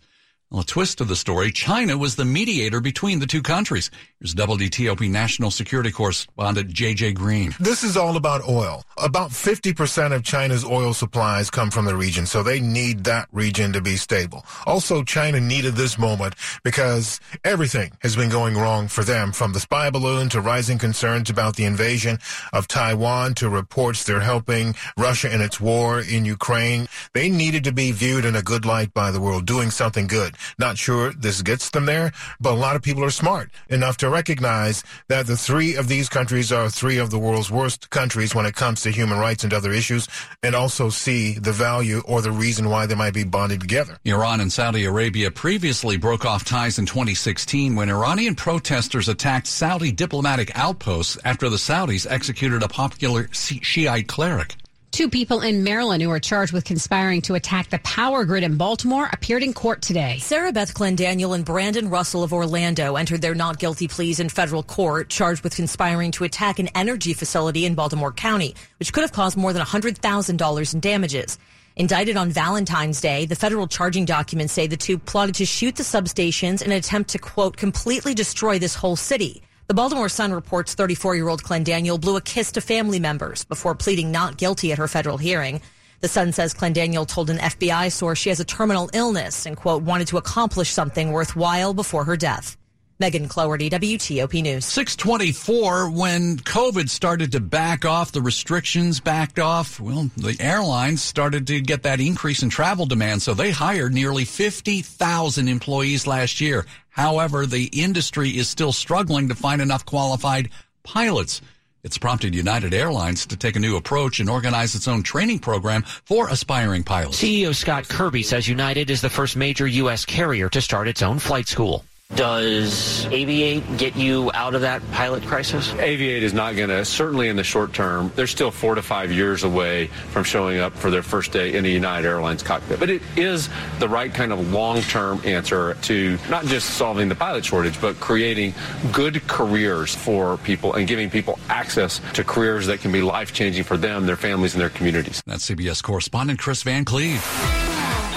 Well, 0.54 0.62
a 0.62 0.66
twist 0.66 1.00
to 1.00 1.04
the 1.04 1.16
story, 1.16 1.52
China 1.52 1.98
was 1.98 2.16
the 2.16 2.26
mediator 2.26 2.80
between 2.80 3.18
the 3.18 3.26
two 3.26 3.42
countries. 3.42 3.90
Here's 4.20 4.36
WTOP 4.36 5.10
national 5.10 5.50
security 5.50 5.92
correspondent 5.92 6.72
JJ 6.72 7.16
Green. 7.16 7.56
This 7.60 7.84
is 7.84 7.98
all 7.98 8.18
about 8.18 8.48
oil. 8.48 8.84
About 9.02 9.32
50% 9.32 10.14
of 10.14 10.24
China's 10.24 10.64
oil 10.64 10.94
supplies 10.94 11.50
come 11.50 11.72
from 11.72 11.86
the 11.86 11.96
region, 11.96 12.28
so 12.28 12.44
they 12.44 12.60
need 12.60 13.06
that 13.06 13.30
region 13.32 13.74
to 13.74 13.82
be 13.82 13.96
stable. 13.96 14.46
Also, 14.68 15.04
China 15.04 15.40
needed 15.40 15.74
this 15.74 15.98
moment 15.98 16.36
because 16.64 17.20
everything 17.44 17.92
has 18.04 18.16
been 18.16 18.30
going 18.30 18.56
wrong 18.56 18.88
for 18.88 19.04
them, 19.04 19.32
from 19.32 19.54
the 19.54 19.60
spy 19.60 19.90
balloon 19.90 20.30
to 20.30 20.40
rising 20.40 20.78
concerns 20.78 21.32
about 21.32 21.56
the 21.56 21.66
invasion 21.66 22.20
of 22.54 22.68
Taiwan 22.68 23.34
to 23.34 23.50
reports 23.50 24.04
they're 24.04 24.20
helping 24.20 24.76
Russia 25.00 25.34
in 25.34 25.42
its 25.42 25.60
war 25.60 26.00
in 26.00 26.26
Ukraine. 26.26 26.88
They 27.14 27.28
needed 27.28 27.64
to 27.64 27.72
be 27.72 27.92
viewed 27.92 28.24
in 28.24 28.36
a 28.36 28.44
good 28.44 28.66
light 28.68 28.94
by 28.94 29.10
the 29.10 29.20
world, 29.20 29.48
doing 29.48 29.72
something 29.72 30.06
good. 30.06 30.38
Not 30.58 30.78
sure 30.78 31.14
this 31.14 31.42
gets 31.42 31.70
them 31.70 31.86
there, 31.86 32.12
but 32.40 32.54
a 32.54 32.56
lot 32.56 32.76
of 32.76 32.82
people 32.82 33.04
are 33.04 33.10
smart 33.10 33.52
enough 33.70 33.98
to 33.98 34.10
recognize 34.10 34.84
that 35.08 35.28
the 35.28 35.38
three 35.38 35.76
of 35.76 35.88
these 35.88 36.10
countries 36.10 36.52
are 36.52 36.70
three 36.70 36.98
of 36.98 37.10
the 37.10 37.20
world's 37.20 37.52
worst 37.52 37.90
countries 37.90 38.36
when 38.36 38.46
it 38.46 38.56
comes 38.56 38.82
to 38.82 38.92
human 38.92 39.20
rights 39.20 39.44
and 39.44 39.54
other 39.54 39.72
issues, 39.72 40.08
and 40.42 40.56
also 40.56 40.90
see 40.90 41.34
the 41.34 41.52
value 41.52 42.02
or 42.06 42.22
the 42.22 42.32
reason 42.32 42.70
why 42.70 42.86
they 42.86 42.96
might 42.96 43.14
be 43.14 43.24
bonded 43.24 43.62
together. 43.62 43.98
Iran 44.06 44.40
and 44.40 44.52
Saudi 44.52 44.86
Arabia 44.86 45.32
previously 45.32 45.98
broke 45.98 46.26
off 46.26 46.44
ties 46.44 46.80
in 46.80 46.86
2016 46.86 47.76
when 47.76 47.90
Iranian 47.90 48.36
protesters 48.36 49.10
attacked 49.10 49.48
Saudi 49.48 49.92
diplomatic 49.92 50.52
outposts 50.56 51.18
after 51.24 51.50
the 51.50 51.58
Saudis 51.58 52.08
executed 52.10 52.64
a 52.64 52.68
popular 52.68 53.30
Shiite 53.32 54.08
cleric. 54.08 54.56
Two 54.94 55.10
people 55.10 55.42
in 55.42 55.64
Maryland 55.64 56.04
who 56.04 56.12
are 56.12 56.20
charged 56.20 56.54
with 56.54 56.66
conspiring 56.66 57.24
to 57.24 57.34
attack 57.34 57.72
the 57.72 57.80
power 57.80 58.26
grid 58.26 58.44
in 58.44 58.58
Baltimore 58.58 59.10
appeared 59.12 59.42
in 59.42 59.52
court 59.52 59.82
today. 59.82 60.20
Sarah 60.20 60.52
Beth 60.52 60.76
Clendaniel 60.76 61.34
and 61.34 61.44
Brandon 61.44 61.90
Russell 61.90 62.22
of 62.22 62.32
Orlando 62.32 62.96
entered 62.96 63.24
their 63.24 63.34
not 63.34 63.58
guilty 63.58 63.88
pleas 63.88 64.20
in 64.20 64.30
federal 64.30 64.62
court, 64.62 65.10
charged 65.10 65.44
with 65.44 65.56
conspiring 65.56 66.12
to 66.12 66.26
attack 66.26 66.60
an 66.60 66.70
energy 66.76 67.14
facility 67.14 67.66
in 67.66 67.74
Baltimore 67.74 68.12
County, 68.12 68.54
which 68.78 68.94
could 68.94 69.02
have 69.02 69.12
caused 69.12 69.36
more 69.36 69.52
than 69.52 69.66
$100,000 69.66 70.74
in 70.76 70.80
damages. 70.80 71.40
Indicted 71.76 72.16
on 72.16 72.30
Valentine's 72.30 73.02
Day, 73.02 73.26
the 73.26 73.36
federal 73.36 73.66
charging 73.66 74.06
documents 74.06 74.54
say 74.54 74.68
the 74.68 74.78
two 74.78 75.00
plotted 75.00 75.34
to 75.36 75.46
shoot 75.48 75.76
the 75.76 75.82
substations 75.82 76.62
in 76.62 76.72
an 76.72 76.78
attempt 76.78 77.10
to, 77.10 77.18
quote, 77.18 77.58
completely 77.58 78.14
destroy 78.14 78.60
this 78.60 78.76
whole 78.76 78.96
city. 78.96 79.42
The 79.68 79.74
Baltimore 79.74 80.10
Sun 80.10 80.34
reports 80.34 80.74
34 80.74 81.16
year 81.16 81.30
old 81.30 81.42
Clendaniel 81.42 82.00
blew 82.00 82.18
a 82.18 82.22
kiss 82.22 82.52
to 82.52 82.62
family 82.62 83.00
members 83.00 83.46
before 83.46 83.76
pleading 83.76 84.12
not 84.12 84.36
guilty 84.38 84.74
at 84.74 84.78
her 84.78 84.90
federal 84.90 85.18
hearing. 85.18 85.62
The 86.02 86.10
Sun 86.10 86.34
says 86.34 86.54
Clendaniel 86.54 87.08
told 87.08 87.30
an 87.30 87.38
FBI 87.38 87.90
source 87.90 88.20
she 88.20 88.28
has 88.28 88.42
a 88.42 88.46
terminal 88.46 88.90
illness 88.94 89.46
and, 89.46 89.56
quote, 89.56 89.84
wanted 89.84 90.08
to 90.10 90.18
accomplish 90.18 90.70
something 90.70 91.14
worthwhile 91.14 91.74
before 91.74 92.04
her 92.04 92.18
death. 92.18 92.58
Megan 93.00 93.28
Cloherty, 93.28 93.70
WTOP 93.70 94.42
News. 94.42 94.66
624, 94.66 95.90
when 95.90 96.38
COVID 96.38 96.90
started 96.90 97.32
to 97.32 97.40
back 97.40 97.86
off, 97.86 98.12
the 98.12 98.22
restrictions 98.22 99.00
backed 99.00 99.40
off, 99.40 99.80
well, 99.80 100.10
the 100.16 100.38
airlines 100.40 101.02
started 101.02 101.48
to 101.48 101.60
get 101.60 101.84
that 101.84 102.00
increase 102.00 102.44
in 102.44 102.50
travel 102.50 102.86
demand. 102.86 103.22
So 103.22 103.34
they 103.34 103.52
hired 103.52 103.94
nearly 103.94 104.26
50,000 104.26 105.48
employees 105.48 106.06
last 106.06 106.40
year. 106.40 106.66
However, 106.90 107.46
the 107.46 107.66
industry 107.74 108.38
is 108.38 108.48
still 108.48 108.72
struggling 108.72 109.30
to 109.30 109.36
find 109.36 109.62
enough 109.62 109.86
qualified 109.86 110.50
pilots. 110.84 111.42
It's 111.84 111.98
prompted 111.98 112.34
United 112.34 112.74
Airlines 112.74 113.26
to 113.26 113.36
take 113.36 113.58
a 113.58 113.60
new 113.60 113.76
approach 113.76 114.22
and 114.22 114.30
organize 114.30 114.76
its 114.76 114.88
own 114.88 115.04
training 115.04 115.40
program 115.40 115.82
for 115.82 116.30
aspiring 116.30 116.84
pilots. 116.84 117.22
CEO 117.22 117.54
Scott 117.54 117.90
Kirby 117.90 118.24
says 118.24 118.48
United 118.48 118.90
is 118.90 119.02
the 119.02 119.10
first 119.10 119.36
major 119.36 119.68
U.S. 119.68 120.06
carrier 120.06 120.48
to 120.50 120.62
start 120.62 120.88
its 120.88 121.02
own 121.02 121.20
flight 121.20 121.48
school. 121.48 121.84
Does 122.16 123.06
Aviate 123.06 123.80
get 123.80 123.96
you 123.96 124.30
out 124.36 124.54
of 124.54 124.62
that 124.62 124.84
pilot 124.92 125.24
crisis? 125.24 125.72
Aviate 125.74 126.22
is 126.22 126.32
not 126.32 126.56
going 126.56 126.70
to, 126.70 126.86
certainly 126.86 127.28
in 127.28 127.36
the 127.36 127.44
short 127.44 127.74
term, 127.74 128.12
they're 128.16 128.28
still 128.28 128.52
four 128.52 128.76
to 128.76 128.84
five 128.84 129.12
years 129.12 129.44
away 129.44 129.88
from 129.88 130.24
showing 130.24 130.60
up 130.60 130.74
for 130.74 130.92
their 130.92 131.02
first 131.02 131.32
day 131.32 131.56
in 131.56 131.66
a 131.66 131.68
United 131.68 132.08
Airlines 132.08 132.44
cockpit. 132.44 132.80
But 132.80 132.92
it 132.92 133.02
is 133.18 133.50
the 133.80 133.90
right 133.90 134.14
kind 134.14 134.32
of 134.32 134.52
long 134.52 134.82
term 134.82 135.22
answer 135.26 135.74
to 135.74 136.20
not 136.30 136.46
just 136.46 136.72
solving 136.72 137.10
the 137.10 137.16
pilot 137.16 137.46
shortage, 137.46 137.82
but 137.82 138.00
creating 138.00 138.54
good 138.92 139.28
careers 139.28 139.96
for 139.96 140.38
people 140.38 140.74
and 140.74 140.88
giving 140.88 141.10
people 141.10 141.40
access 141.50 142.00
to 142.14 142.24
careers 142.24 142.68
that 142.68 142.80
can 142.80 142.92
be 142.92 143.02
life 143.02 143.34
changing 143.34 143.64
for 143.64 143.76
them, 143.76 144.06
their 144.06 144.16
families, 144.16 144.54
and 144.54 144.62
their 144.62 144.70
communities. 144.70 145.24
That's 145.26 145.50
CBS 145.50 145.82
correspondent 145.82 146.38
Chris 146.38 146.62
Van 146.62 146.86
Cleave. 146.86 147.24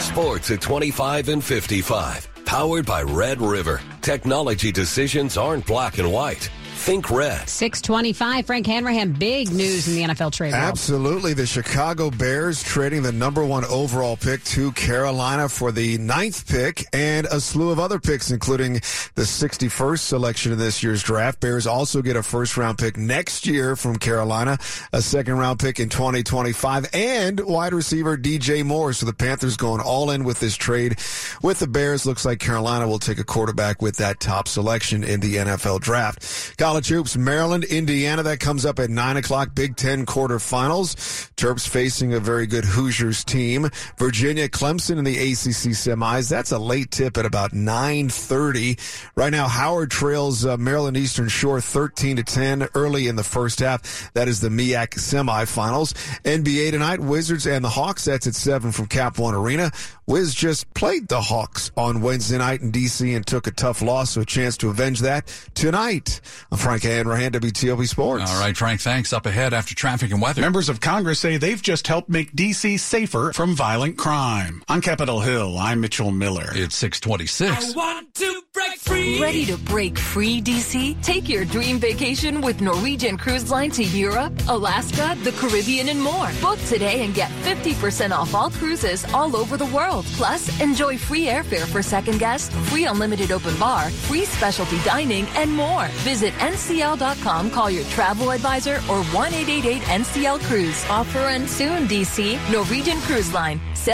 Sports 0.00 0.50
at 0.50 0.60
25 0.60 1.30
and 1.30 1.42
55. 1.42 2.35
Powered 2.46 2.86
by 2.86 3.02
Red 3.02 3.40
River. 3.40 3.82
Technology 4.02 4.70
decisions 4.70 5.36
aren't 5.36 5.66
black 5.66 5.98
and 5.98 6.10
white. 6.12 6.48
Think 6.76 7.10
red. 7.10 7.48
625. 7.48 8.46
Frank 8.46 8.66
Hanrahan, 8.66 9.12
big 9.12 9.50
news 9.50 9.88
in 9.88 9.94
the 9.94 10.14
NFL 10.14 10.30
trade 10.32 10.52
world. 10.52 10.62
Absolutely. 10.62 11.32
The 11.32 11.46
Chicago 11.46 12.10
Bears 12.10 12.62
trading 12.62 13.02
the 13.02 13.10
number 13.10 13.44
one 13.44 13.64
overall 13.64 14.16
pick 14.16 14.44
to 14.44 14.70
Carolina 14.72 15.48
for 15.48 15.72
the 15.72 15.98
ninth 15.98 16.46
pick 16.46 16.84
and 16.92 17.26
a 17.26 17.40
slew 17.40 17.70
of 17.70 17.80
other 17.80 17.98
picks, 17.98 18.30
including 18.30 18.74
the 19.14 19.22
61st 19.22 19.98
selection 19.98 20.52
in 20.52 20.58
this 20.58 20.82
year's 20.82 21.02
draft. 21.02 21.40
Bears 21.40 21.66
also 21.66 22.02
get 22.02 22.14
a 22.14 22.22
first 22.22 22.56
round 22.56 22.78
pick 22.78 22.96
next 22.96 23.46
year 23.46 23.74
from 23.74 23.96
Carolina, 23.96 24.58
a 24.92 25.02
second 25.02 25.38
round 25.38 25.58
pick 25.58 25.80
in 25.80 25.88
2025, 25.88 26.88
and 26.92 27.40
wide 27.40 27.72
receiver 27.72 28.16
DJ 28.16 28.64
Moore. 28.64 28.92
So 28.92 29.06
the 29.06 29.12
Panthers 29.12 29.56
going 29.56 29.80
all 29.80 30.10
in 30.10 30.22
with 30.22 30.38
this 30.38 30.56
trade 30.56 30.98
with 31.42 31.58
the 31.58 31.66
Bears. 31.66 32.06
Looks 32.06 32.24
like 32.24 32.38
Carolina 32.38 32.86
will 32.86 33.00
take 33.00 33.18
a 33.18 33.24
quarterback 33.24 33.82
with 33.82 33.96
that 33.96 34.20
top 34.20 34.46
selection 34.46 35.02
in 35.02 35.18
the 35.18 35.36
NFL 35.36 35.80
draft. 35.80 36.22
College 36.66 36.88
hoops, 36.88 37.16
Maryland, 37.16 37.62
Indiana. 37.62 38.24
That 38.24 38.40
comes 38.40 38.66
up 38.66 38.80
at 38.80 38.90
9 38.90 39.18
o'clock. 39.18 39.54
Big 39.54 39.76
Ten 39.76 40.04
quarterfinals. 40.04 40.96
Terps 41.36 41.68
facing 41.68 42.12
a 42.12 42.18
very 42.18 42.48
good 42.48 42.64
Hoosiers 42.64 43.22
team. 43.22 43.70
Virginia, 43.98 44.48
Clemson 44.48 44.98
in 44.98 45.04
the 45.04 45.16
ACC 45.16 45.76
semis. 45.76 46.28
That's 46.28 46.50
a 46.50 46.58
late 46.58 46.90
tip 46.90 47.18
at 47.18 47.24
about 47.24 47.52
9.30. 47.52 48.80
Right 49.14 49.30
now, 49.30 49.46
Howard 49.46 49.92
trails 49.92 50.44
uh, 50.44 50.56
Maryland 50.56 50.96
Eastern 50.96 51.28
Shore 51.28 51.60
13 51.60 52.16
to 52.16 52.24
10 52.24 52.66
early 52.74 53.06
in 53.06 53.14
the 53.14 53.22
first 53.22 53.60
half. 53.60 54.12
That 54.14 54.26
is 54.26 54.40
the 54.40 54.48
MEAC 54.48 54.94
semifinals. 54.94 55.92
NBA 56.24 56.72
tonight, 56.72 56.98
Wizards 56.98 57.46
and 57.46 57.64
the 57.64 57.68
Hawks. 57.68 58.06
That's 58.06 58.26
at 58.26 58.34
7 58.34 58.72
from 58.72 58.86
Cap 58.86 59.20
One 59.20 59.36
Arena. 59.36 59.70
Wiz 60.08 60.36
just 60.36 60.72
played 60.72 61.08
the 61.08 61.20
Hawks 61.20 61.72
on 61.76 62.00
Wednesday 62.00 62.38
night 62.38 62.60
in 62.60 62.70
D.C. 62.70 63.12
and 63.14 63.26
took 63.26 63.48
a 63.48 63.50
tough 63.50 63.82
loss, 63.82 64.10
so 64.10 64.20
a 64.20 64.24
chance 64.24 64.56
to 64.58 64.70
avenge 64.70 65.00
that 65.00 65.26
tonight. 65.54 66.20
I'm 66.52 66.58
Frank 66.58 66.84
Hanrahan, 66.84 67.32
WTOP 67.32 67.88
Sports. 67.88 68.30
All 68.30 68.38
right, 68.38 68.56
Frank, 68.56 68.80
thanks. 68.80 69.12
Up 69.12 69.26
ahead 69.26 69.52
after 69.52 69.74
traffic 69.74 70.12
and 70.12 70.22
weather. 70.22 70.42
Members 70.42 70.68
of 70.68 70.80
Congress 70.80 71.18
say 71.18 71.38
they've 71.38 71.60
just 71.60 71.88
helped 71.88 72.08
make 72.08 72.32
D.C. 72.36 72.76
safer 72.76 73.32
from 73.32 73.56
violent 73.56 73.98
crime. 73.98 74.62
On 74.68 74.80
Capitol 74.80 75.22
Hill, 75.22 75.58
I'm 75.58 75.80
Mitchell 75.80 76.12
Miller. 76.12 76.50
It's 76.52 76.76
626. 76.76 77.74
I 77.74 77.76
want 77.76 78.14
to 78.14 78.42
break 78.54 78.78
free. 78.78 79.20
Ready 79.20 79.44
to 79.46 79.58
break 79.58 79.98
free, 79.98 80.40
DC? 80.40 81.02
Take 81.02 81.28
your 81.28 81.44
dream 81.44 81.80
vacation 81.80 82.40
with 82.40 82.60
Norwegian 82.60 83.18
Cruise 83.18 83.50
Line 83.50 83.72
to 83.72 83.82
Europe, 83.82 84.32
Alaska, 84.48 85.16
the 85.24 85.32
Caribbean, 85.32 85.88
and 85.88 86.00
more. 86.00 86.30
Book 86.40 86.60
today 86.68 87.04
and 87.04 87.12
get 87.12 87.30
50% 87.42 88.12
off 88.12 88.34
all 88.34 88.50
cruises 88.50 89.04
all 89.12 89.34
over 89.34 89.56
the 89.56 89.66
world. 89.96 90.06
Plus, 90.16 90.60
enjoy 90.60 90.98
free 90.98 91.26
airfare 91.26 91.66
for 91.66 91.82
second 91.82 92.18
guests, 92.18 92.54
free 92.70 92.84
unlimited 92.86 93.32
open 93.32 93.56
bar, 93.58 93.90
free 93.90 94.24
specialty 94.24 94.78
dining, 94.84 95.26
and 95.36 95.50
more. 95.50 95.86
Visit 96.04 96.32
ncl.com, 96.34 97.50
call 97.50 97.70
your 97.70 97.84
travel 97.84 98.30
advisor, 98.30 98.76
or 98.88 99.02
1 99.04 99.34
888 99.34 99.82
NCL 99.82 100.40
Cruise. 100.42 100.84
Offer 100.88 101.18
ends 101.18 101.50
soon, 101.52 101.86
DC. 101.88 102.38
Norwegian 102.52 102.98
Cruise 103.00 103.32
Line. 103.32 103.60